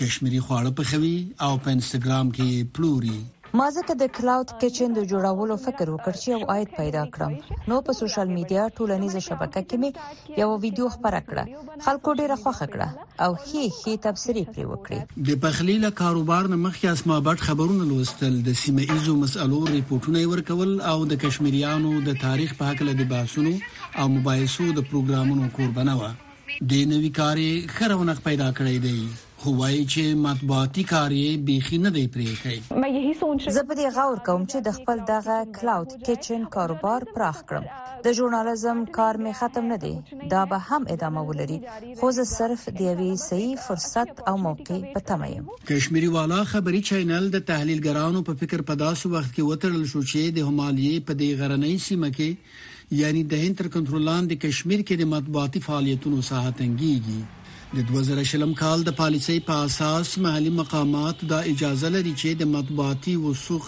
کشمیري 0.00 0.40
خواړه 0.46 0.70
پخوي 0.78 1.16
او 1.44 1.52
په 1.64 1.68
انستګرام 1.76 2.26
کې 2.36 2.48
پلوري 2.74 3.18
ما 3.58 3.66
ځکه 3.76 3.94
د 4.00 4.06
کلاود 4.16 4.50
کچن 4.62 4.90
د 4.96 5.02
جوړولو 5.10 5.54
فکر 5.66 5.86
وکړ 5.90 6.12
چې 6.22 6.28
یو 6.34 6.40
آیت 6.54 6.70
پیدا 6.78 7.02
کړم 7.16 7.32
نو 7.72 7.76
په 7.86 7.92
سوشل 8.00 8.28
میډیا 8.36 8.64
ټولنیزه 8.78 9.20
شبکه 9.28 9.62
کې 9.68 9.76
مې 9.82 10.42
یو 10.42 10.48
ویډیو 10.64 10.86
خبره 10.94 11.20
کړه 11.28 11.44
خلکو 11.86 12.14
ډیره 12.20 12.36
خوښه 12.42 12.66
کړه 12.72 12.88
او 13.24 13.30
هي 13.46 13.64
هي 13.78 13.94
تبصری 14.06 14.42
پرې 14.50 14.64
وکړي 14.70 14.98
د 15.30 15.40
بخلی 15.44 15.76
له 15.84 15.90
کاروبار 16.00 16.50
نه 16.52 16.58
مخکې 16.64 17.00
اسما 17.00 17.16
بټ 17.28 17.46
خبرونه 17.50 17.88
لوستل 17.92 18.36
د 18.48 18.58
سیمه 18.62 18.96
ایزو 18.96 19.16
مسلو 19.24 19.60
ریپورتونه 19.72 20.24
ورکول 20.34 20.76
او 20.94 20.96
د 21.12 21.20
کشمیریانو 21.26 21.92
د 22.10 22.20
تاریخ 22.26 22.56
په 22.62 22.70
حق 22.72 22.84
له 22.88 22.98
د 23.02 23.10
باسونو 23.14 23.54
او 24.00 24.06
مباحثو 24.16 24.66
د 24.80 24.88
پروګرامونو 24.90 25.54
قربانه 25.60 26.00
و 26.00 26.10
د 26.10 26.82
نوې 26.96 27.14
کاري 27.20 27.50
خرونه 27.78 28.16
پیدا 28.28 28.50
کړې 28.60 28.84
دی 28.88 29.24
هوایي 29.44 29.80
چې 29.92 30.02
مطبوعاتي 30.18 30.82
کار 30.90 31.14
یې 31.14 31.32
بيخي 31.48 31.78
نه 31.86 31.90
دی 31.96 32.04
پرې 32.12 32.38
کړی 32.44 33.50
زه 33.56 33.62
په 33.72 33.76
دې 33.78 33.86
غور 33.96 34.22
کوم 34.28 34.42
چې 34.50 34.58
د 34.68 34.74
خپل 34.76 35.02
دغه 35.10 35.36
کلاود 35.58 35.90
کچن 36.06 36.46
کاروبار 36.54 37.06
پراخ 37.16 37.42
کړم 37.50 37.66
د 38.06 38.16
ژورنالیزم 38.20 38.80
کار 38.96 39.20
مې 39.26 39.38
ختم 39.42 39.64
نه 39.74 39.78
دی 39.84 39.94
دا 40.32 40.42
به 40.54 40.58
هم 40.70 40.86
ادامه 40.96 41.24
ولري 41.32 41.58
خو 42.00 42.10
زه 42.20 42.24
صرف 42.32 42.64
د 42.80 42.82
یوې 42.88 43.10
صحیح 43.26 43.60
فرصت 43.68 44.24
او 44.32 44.36
موقع 44.48 44.80
په 44.96 45.04
تمه 45.12 45.30
یم 45.34 45.52
کشمیری 45.74 46.10
والا 46.18 46.40
خبری 46.56 46.82
چینل 46.92 47.28
د 47.38 47.46
تحلیلګرانو 47.54 48.24
په 48.30 48.40
فکر 48.44 48.66
په 48.70 48.80
داسې 48.86 49.16
وخت 49.16 49.30
کې 49.32 49.48
وترل 49.50 49.84
شو 49.94 50.04
چې 50.08 50.36
د 50.40 50.52
همالیه 50.52 51.06
په 51.08 51.20
دې 51.22 51.46
غرنۍ 51.46 51.74
سیمه 51.88 52.10
کې 52.18 53.00
یعنی 53.04 53.26
د 53.30 53.34
هند 53.46 53.60
تر 53.64 53.70
کنټرول 53.74 54.04
لاندې 54.12 54.42
کشمیر 54.48 54.80
کې 54.88 55.02
د 55.02 55.12
مطبوعاتي 55.18 55.66
فعالیتونو 55.70 56.28
ساحه 56.32 56.54
تنګيږي 56.60 57.24
د 57.74 57.78
2020 57.86 58.52
کال 58.60 58.78
د 58.86 58.90
پالیسۍ 58.98 59.38
په 59.46 59.54
اساس 59.68 60.10
محلي 60.24 60.50
مقامات 60.58 61.22
دا 61.30 61.38
اجازه 61.52 61.88
لري 61.94 62.12
چې 62.20 62.28
د 62.42 62.48
مطبوعاتي 62.54 63.14
وسوخ 63.22 63.64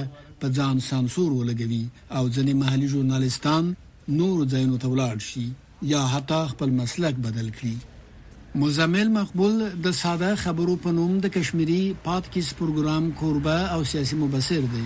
په 0.44 0.54
ځان 0.60 0.84
سانسور 0.92 1.30
ولګوي 1.40 1.84
او 2.16 2.22
ځینې 2.36 2.54
محلي 2.62 2.88
ژورنالستان 2.96 3.74
نور 4.22 4.46
ځایونو 4.54 4.78
ته 4.84 4.94
ولاړ 4.96 5.30
شي 5.30 5.46
یا 5.94 6.06
حتی 6.16 6.40
خپل 6.56 6.76
مسلک 6.82 7.14
بدل 7.28 7.50
کړي 7.60 7.78
مزمل 8.54 9.08
مقبول 9.12 9.58
د 9.82 9.90
ساده 9.96 10.34
خبرو 10.44 10.72
په 10.86 10.90
نوم 10.94 11.10
د 11.24 11.30
کشمیري 11.34 11.82
پادکیس 12.04 12.48
پروګرام 12.60 13.04
کوربه 13.20 13.58
او 13.74 13.84
سیاسي 13.90 14.16
مبصر 14.22 14.64
دی 14.72 14.82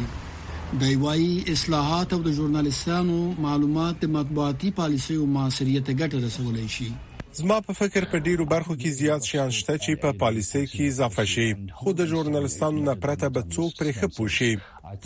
د 0.83 1.01
وایي 1.05 1.31
اصلاحات 1.53 2.13
او 2.19 2.19
د 2.27 2.33
ژورنالستانو 2.41 3.17
معلومات 3.47 4.05
د 4.05 4.13
مطبوعاتي 4.19 4.71
پالیسي 4.83 5.15
او 5.21 5.27
معاصریت 5.39 5.91
ګټه 5.91 6.21
رسولای 6.27 6.67
شي 6.77 6.91
زما 7.39 7.61
په 7.69 7.73
فکر 7.79 8.05
په 8.11 8.19
ډیرو 8.29 8.45
برخو 8.51 8.77
کې 8.77 8.89
زیات 9.01 9.25
شیان 9.33 9.51
شته 9.63 9.77
چې 9.79 10.01
په 10.07 10.13
پالیسي 10.27 10.65
کې 10.65 10.95
اضافه 10.97 11.25
شي 11.37 11.49
خو 11.83 11.93
د 12.01 12.07
ژورنالستانو 12.15 12.85
نه 12.91 12.95
پرته 13.05 13.29
به 13.37 13.51
څوک 13.57 13.83
پرې 13.83 14.03
خپوشي 14.03 14.55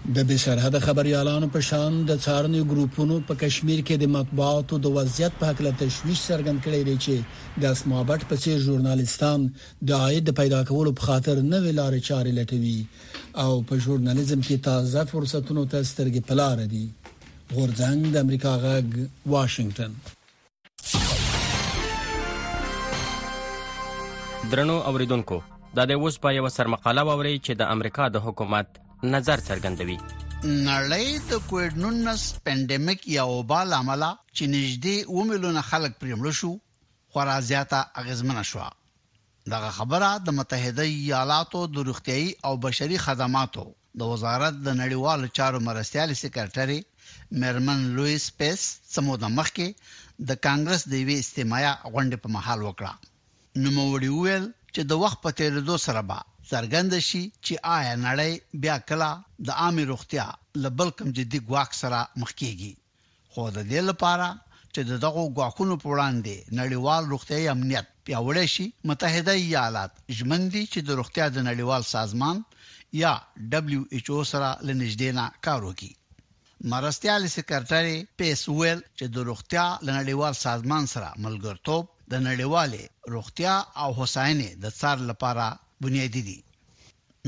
د 0.07 0.19
به 0.29 0.37
سرحد 0.41 0.75
خبريالانو 0.85 1.47
په 1.53 1.61
شان 1.67 1.95
د 2.09 2.19
څارنې 2.25 2.65
ګروپونو 2.73 3.15
په 3.29 3.35
کشمیر 3.43 3.79
کې 3.87 3.97
د 4.01 4.09
مطبوعاتو 4.17 4.79
د 4.87 4.91
وضعیت 4.97 5.39
په 5.39 5.49
هکله 5.51 5.71
تشویش 5.83 6.21
څرګند 6.25 6.59
کړی 6.67 6.83
دی 6.89 6.97
چې 7.05 7.15
د 7.63 7.65
اسمابټ 7.77 8.21
په 8.33 8.41
څیر 8.43 8.59
ژورنالیستان 8.65 9.47
د 9.93 10.01
عاید 10.05 10.29
پیدا 10.43 10.59
کولو 10.73 10.93
په 10.99 11.07
خاطر 11.13 11.41
نوې 11.47 11.73
لارې 11.81 12.07
چارې 12.11 12.37
لټوي 12.41 12.81
او 13.47 13.57
په 13.73 13.81
ژورنالیزم 13.87 14.41
کې 14.45 14.63
تازه 14.69 15.07
فرصتونو 15.15 15.65
ته 15.73 15.79
سترګې 15.95 16.21
پلار 16.29 16.59
دي 16.75 16.85
غورځنګ 17.57 18.01
د 18.19 18.21
امریکا 18.27 18.53
غږ 18.69 18.89
واشنگټن 19.39 19.93
درنو 24.55 24.77
اوریدونکو 24.95 25.37
دا 25.81 25.85
د 25.91 25.93
اوس 26.01 26.15
په 26.25 26.29
یو 26.41 26.47
سرمقاله 26.61 27.03
ووري 27.13 27.37
چې 27.39 27.53
د 27.65 27.67
امریکا 27.77 28.05
د 28.15 28.17
حکومت 28.31 28.69
نظر 29.15 29.39
څرګندوي 29.49 29.99
نړۍ 30.69 31.07
د 31.31 31.31
کووډ 31.49 31.73
19 31.85 32.45
پندېمیک 32.47 33.01
یا 33.17 33.25
وبال 33.37 33.69
عمله 33.81 34.11
چې 34.37 34.45
نږدې 34.57 34.97
1 35.25 35.29
میلیون 35.31 35.59
خلک 35.71 35.93
پرې 36.01 36.15
مړ 36.21 36.29
شو 36.41 36.53
خورا 37.11 37.37
زیاته 37.51 37.79
اغیزمنه 38.01 38.43
شو 38.51 38.59
دغه 39.53 39.71
خبره 39.79 40.09
د 40.27 40.29
متحده 40.39 40.85
ایالاتو 40.97 41.61
د 41.75 41.87
روغتيایي 41.89 42.29
او 42.47 42.53
بشري 42.67 42.97
خدماتو 43.07 43.65
د 43.99 44.01
وزارت 44.13 44.55
د 44.61 44.69
نړیوال 44.83 45.21
چارو 45.39 45.59
مرستيال 45.69 46.11
سیکریټري 46.23 46.81
مرمن 47.43 47.79
لوئیس 47.97 48.25
پیس 48.39 48.61
سمو 48.95 49.15
د 49.23 49.27
مخکې 49.39 49.69
د 50.29 50.41
کانګرس 50.47 50.83
د 50.89 50.95
وی 51.09 51.17
استمایا 51.25 51.73
غونډه 51.93 52.17
په 52.23 52.29
محل 52.37 52.61
وکړه 52.65 52.93
نو 53.63 53.69
موري 53.79 54.11
ویل 54.15 54.45
چې 54.75 54.81
د 54.91 55.03
وخت 55.05 55.19
په 55.25 55.31
تیریدو 55.41 55.77
سره 55.87 56.03
به 56.09 56.19
څرګند 56.51 56.93
شي 57.09 57.23
چې 57.47 57.55
آیا 57.77 57.95
نړۍ 58.07 58.33
بیا 58.63 58.77
کله 58.89 59.11
د 59.47 59.49
عامه 59.61 59.85
روغتیا 59.93 60.27
لبل 60.65 60.89
کم 60.99 61.09
جدي 61.17 61.41
ګواښ 61.49 61.69
سره 61.83 62.01
مخ 62.21 62.31
کیږي 62.41 62.73
خو 63.33 63.43
د 63.57 63.59
دې 63.71 63.81
لپاره 63.91 64.29
چې 64.75 64.81
د 64.91 64.93
دغو 65.05 65.25
ګواښونو 65.37 65.75
په 65.83 65.87
وړاندې 65.93 66.35
نړیوال 66.61 67.03
روغتیاي 67.13 67.45
امنیت 67.55 67.87
پیاوړی 68.07 68.47
شي 68.55 68.67
متحده 68.91 69.33
ایالات 69.45 69.93
ژمن 70.19 70.43
دي 70.55 70.63
چې 70.73 70.81
د 70.87 70.91
روغتیا 70.99 71.27
د 71.33 71.39
نړیوال 71.49 71.83
سازمان 71.97 72.37
یا 73.03 73.13
دبليو 73.53 73.83
ایچ 73.95 74.07
او 74.17 74.23
سره 74.33 74.49
لنږدې 74.69 75.11
نه 75.19 75.27
کار 75.47 75.61
وکړي 75.69 75.93
مرستيال 76.73 77.23
سیکریټری 77.37 77.97
پیس 78.19 78.41
ویل 78.59 78.81
چې 78.99 79.07
د 79.15 79.17
روغتیا 79.31 79.67
لنړیوال 79.87 80.35
سازمان 80.47 80.83
سره 80.95 81.09
ملګرتوب 81.25 81.83
د 82.13 82.15
نړیواله 82.29 82.83
روغتیا 83.15 83.55
او 83.83 83.89
هوساینې 83.99 84.49
د 84.63 84.65
څار 84.81 84.99
لپاره 85.11 85.47
بنیادی 85.83 86.21
دي 86.27 86.35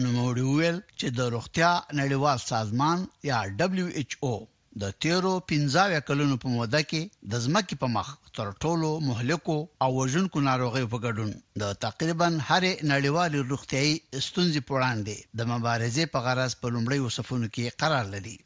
نو 0.03 0.09
موږ 0.17 0.37
ویل 0.41 0.77
چې 0.99 1.07
د 1.19 1.31
روغتیا 1.35 1.71
نړیوال 2.01 2.39
سازمان 2.49 3.01
یا 3.31 3.39
دبليو 3.63 3.87
ایچ 4.01 4.11
او 4.27 4.35
د 4.83 4.93
تیرو 5.05 5.33
15 5.53 6.03
کلونو 6.11 6.37
په 6.45 6.53
موده 6.57 6.81
کې 6.91 7.03
د 7.33 7.43
ځمکې 7.47 7.79
په 7.83 7.89
مخ 7.95 8.13
تر 8.39 8.51
ټولو 8.65 8.91
مهلکو 9.09 9.57
او 9.87 9.89
وژونکو 10.01 10.43
ناروغیو 10.49 10.91
په 10.93 11.01
ګډون 11.07 11.33
د 11.63 11.73
تقریبا 11.87 12.29
هرې 12.49 12.73
نړیوال 12.93 13.31
روغتیاي 13.53 13.91
ستونزې 14.29 14.61
په 14.69 14.73
وړاندې 14.77 15.41
د 15.41 15.51
مبارزې 15.53 16.05
په 16.15 16.25
غرض 16.27 16.57
په 16.63 16.67
لومړی 16.75 17.01
وصفونو 17.07 17.47
کې 17.55 17.75
قرار 17.83 18.05
لري 18.15 18.37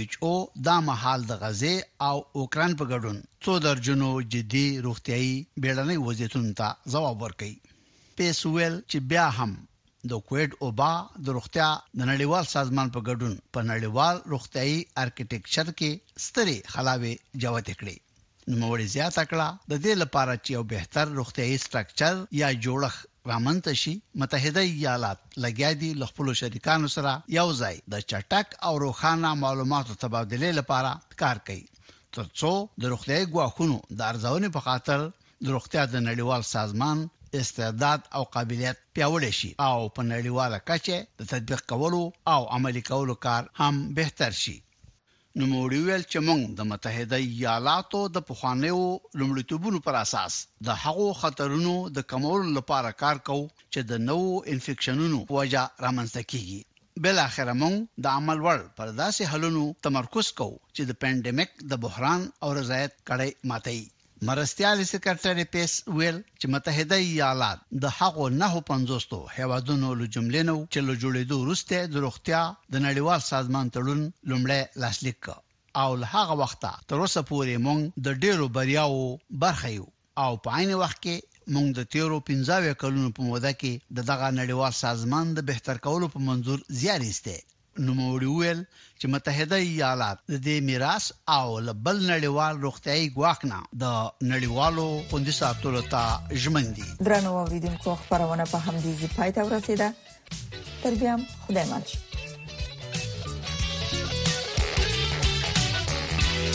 WHO 0.00 0.32
دا 0.70 0.76
مهال 0.88 1.20
د 1.30 1.38
غزه 1.44 1.74
او 2.08 2.16
اوکران 2.38 2.72
په 2.80 2.84
ګډون 2.92 3.16
څو 3.44 3.52
درجنو 3.68 4.10
جدي 4.34 4.66
روغتیاي 4.88 5.30
بیړنۍ 5.62 5.98
وضعیتونو 6.08 6.50
ته 6.62 6.68
ځواب 6.96 7.16
ورکړي 7.26 7.54
سپیس 8.16 8.38
ویل 8.54 8.76
چې 8.90 8.98
بیا 9.10 9.22
هم 9.38 9.50
د 10.10 10.20
کوېټ 10.28 10.50
اوبا 10.66 10.92
د 11.24 11.34
روغتیا 11.38 11.64
د 11.98 12.00
نړیوال 12.10 12.44
سازمان 12.54 12.88
په 12.94 13.00
ګډون 13.08 13.34
په 13.56 13.60
نړیوال 13.70 14.16
روغتيي 14.34 14.76
ارکیټیکچر 15.02 15.66
کې 15.80 15.90
ستري 16.26 16.54
خلاوي 16.76 17.10
جوړ 17.42 17.58
کړې 17.80 17.96
نوموړي 18.54 18.86
زیاته 18.94 19.22
کړه 19.32 19.48
د 19.72 19.82
دې 19.84 19.94
لپاره 20.02 20.36
چې 20.44 20.50
یو 20.56 20.62
بهتر 20.70 21.04
روغتيي 21.18 21.56
سټراکچر 21.64 22.14
یا 22.40 22.48
جوړخ 22.68 22.94
رامنته 23.32 23.74
شي 23.82 23.92
متحده 24.22 24.62
ایالات 24.72 25.18
لګیا 25.46 25.70
دي 25.84 25.90
لخپل 26.04 26.26
شریکانو 26.42 26.88
سره 26.96 27.12
یو 27.38 27.46
ځای 27.60 27.76
د 27.96 28.06
چټک 28.10 28.46
او 28.70 28.72
روخانه 28.86 29.30
معلوماتو 29.42 29.98
تبادله 30.06 30.48
لپاره 30.60 30.90
کار 31.24 31.36
کوي 31.50 31.62
ترڅو 32.14 32.52
د 32.86 32.96
روغتيي 32.96 33.22
غواخونو 33.36 33.76
د 33.98 34.00
ارزونې 34.10 34.48
په 34.58 34.66
خاطر 34.70 35.06
د 35.44 35.54
روغتیا 35.54 35.82
د 35.94 36.02
نړیوال 36.08 36.42
سازمان 36.54 37.06
استعداد 37.40 38.00
او 38.18 38.22
قابلیت 38.36 38.76
پیاوړی 38.94 39.32
شي 39.38 39.50
او 39.68 39.78
په 39.94 40.02
نړیواله 40.12 40.58
کچه 40.68 40.96
د 41.18 41.28
تطبیق 41.32 41.60
کولو 41.72 42.04
او 42.34 42.40
عملي 42.56 42.82
کولو 42.90 43.14
کار 43.26 43.42
هم 43.60 43.74
بهتر 43.98 44.32
شي 44.42 44.56
نو 45.38 45.44
موړي 45.52 45.80
ویل 45.86 46.04
چې 46.12 46.18
موږ 46.28 46.42
د 46.58 46.68
متحده 46.70 47.16
ایالاتو 47.28 48.00
د 48.14 48.18
پخوانیو 48.28 48.82
لومړیتوبونو 49.18 49.78
پر 49.86 49.94
اساس 50.04 50.32
د 50.68 50.78
هغو 50.84 51.08
خطرونو 51.22 51.74
د 51.96 52.06
کمولو 52.12 52.46
لپاره 52.58 52.90
کار 53.02 53.16
کوو 53.26 53.44
چې 53.72 53.80
د 53.90 54.00
نوو 54.08 54.30
انفیکشنونو 54.54 55.16
وجہ 55.38 55.64
رامنځته 55.84 56.22
کیږي 56.30 56.58
بل 57.04 57.16
اخر 57.28 57.46
موږ 57.62 57.76
د 58.04 58.14
عمل 58.18 58.38
ور 58.46 58.58
پر 58.78 58.86
داسې 59.02 59.22
حلونو 59.32 59.64
تمرکز 59.86 60.26
کوو 60.38 60.56
چې 60.74 60.82
د 60.88 60.92
پېنډېمک 61.02 61.50
د 61.72 61.84
بحران 61.84 62.20
او 62.42 62.48
رضایت 62.60 62.92
کړي 63.10 63.30
ماتي 63.50 63.80
مرستيال 64.24 64.80
سکرټري 64.90 65.42
پیس 65.54 65.72
ویل 65.96 66.18
چې 66.40 66.46
متحده 66.52 66.96
ایالات 67.08 67.58
د 67.84 67.90
هغو 67.98 68.28
نه 68.40 68.60
500 68.68 69.18
هیوادونو 69.38 69.88
له 70.02 70.06
جملې 70.14 70.42
نو 70.50 70.54
چې 70.72 70.80
له 70.86 70.94
جوړېدو 71.02 71.36
وروسته 71.40 71.76
د 71.96 72.04
روغتیا 72.04 72.40
د 72.76 72.84
نړیوال 72.86 73.20
سازمان 73.30 73.66
تړون 73.74 74.00
لومړی 74.32 74.62
لاسلیک 74.84 75.18
کړ 75.24 75.36
او 75.82 75.88
له 76.04 76.10
هغه 76.14 76.34
وخته 76.42 76.70
تر 76.92 76.98
اوسه 77.06 77.20
پورې 77.30 77.54
مونږ 77.66 77.80
د 78.06 78.24
ډیرو 78.24 78.46
بریاو 78.56 79.02
برخه 79.42 79.68
یو 79.76 79.86
او 80.24 80.30
په 80.46 80.50
عین 80.60 80.70
وخت 80.84 80.98
کې 81.04 81.16
مونږ 81.54 81.68
د 81.80 81.90
تیرو 81.96 82.18
15 82.30 82.80
کلونو 82.84 83.08
په 83.20 83.28
موده 83.28 83.52
کې 83.60 83.72
د 84.00 84.08
دغه 84.12 84.28
نړیوال 84.40 84.74
سازمان 84.84 85.24
د 85.40 85.46
بهتر 85.52 85.76
کولو 85.88 86.06
په 86.14 86.18
منزور 86.30 86.64
زیار 86.80 87.00
ایسته 87.10 87.36
نوموړي 87.86 88.26
ویل 88.30 88.60
چې 89.00 89.06
متحده 89.14 89.56
ایالات 89.70 90.18
د 90.32 90.40
دې 90.46 90.56
میراث 90.68 91.04
او 91.36 91.46
بل 91.84 91.96
نړیوال 92.12 92.54
روغتيایي 92.66 93.06
ګواښنا 93.16 93.58
د 93.82 93.84
نړیوالو 94.34 94.86
خوندي 95.10 95.34
ساتلو 95.40 95.82
ته 95.96 96.02
ژمن 96.44 96.66
دي 96.78 96.86
درنو 97.08 97.30
اوریدونکو 97.42 97.90
خبرونه 98.04 98.44
په 98.54 98.58
همدې 98.64 98.92
ځای 99.00 99.10
پاتې 99.16 99.40
ورسیده 99.46 99.88
تر 100.86 100.92
بیا 101.02 101.14
خدای 101.44 101.66
ماته 101.74 101.96